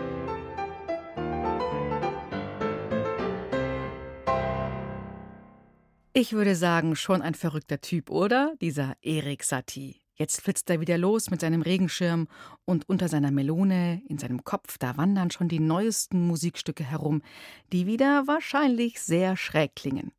Ich 6.13 6.33
würde 6.33 6.55
sagen, 6.55 6.95
schon 6.95 7.21
ein 7.21 7.35
verrückter 7.35 7.79
Typ, 7.79 8.09
oder? 8.09 8.53
Dieser 8.59 8.95
Erik 9.01 9.43
Satie. 9.43 10.01
Jetzt 10.13 10.41
flitzt 10.41 10.69
er 10.69 10.81
wieder 10.81 10.97
los 10.97 11.31
mit 11.31 11.41
seinem 11.41 11.61
Regenschirm 11.61 12.27
und 12.65 12.87
unter 12.87 13.07
seiner 13.07 13.31
Melone, 13.31 14.03
in 14.07 14.19
seinem 14.19 14.43
Kopf, 14.43 14.77
da 14.77 14.97
wandern 14.97 15.31
schon 15.31 15.47
die 15.47 15.59
neuesten 15.59 16.27
Musikstücke 16.27 16.83
herum, 16.83 17.23
die 17.71 17.87
wieder 17.87 18.27
wahrscheinlich 18.27 19.01
sehr 19.01 19.35
schräg 19.35 19.75
klingen. 19.75 20.11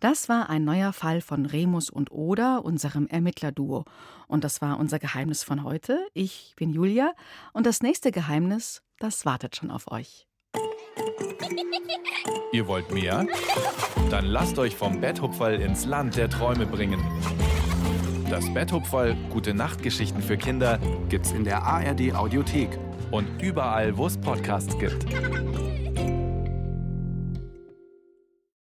Das 0.00 0.28
war 0.28 0.50
ein 0.50 0.64
neuer 0.64 0.92
Fall 0.92 1.20
von 1.20 1.46
Remus 1.46 1.90
und 1.90 2.10
Oda, 2.10 2.58
unserem 2.58 3.06
Ermittlerduo. 3.06 3.84
Und 4.28 4.44
das 4.44 4.60
war 4.60 4.78
unser 4.78 4.98
Geheimnis 4.98 5.42
von 5.42 5.64
heute. 5.64 6.06
Ich 6.14 6.54
bin 6.56 6.72
Julia 6.72 7.12
und 7.52 7.66
das 7.66 7.82
nächste 7.82 8.12
Geheimnis, 8.12 8.82
das 8.98 9.24
wartet 9.24 9.56
schon 9.56 9.70
auf 9.70 9.90
euch. 9.90 10.26
Ihr 12.52 12.66
wollt 12.66 12.90
mehr? 12.90 13.26
Dann 14.10 14.24
lasst 14.24 14.58
euch 14.58 14.76
vom 14.76 15.00
Betthupferl 15.00 15.60
ins 15.60 15.84
Land 15.84 16.16
der 16.16 16.30
Träume 16.30 16.66
bringen. 16.66 17.02
Das 18.30 18.52
Betthupferl 18.52 19.16
Gute 19.30 19.54
Nachtgeschichten 19.54 20.22
für 20.22 20.36
Kinder 20.36 20.78
gibt's 21.08 21.32
in 21.32 21.44
der 21.44 21.62
ARD 21.62 22.14
Audiothek 22.14 22.78
und 23.10 23.40
überall, 23.40 23.96
wo 23.96 24.06
es 24.06 24.18
Podcasts 24.18 24.76
gibt. 24.78 25.06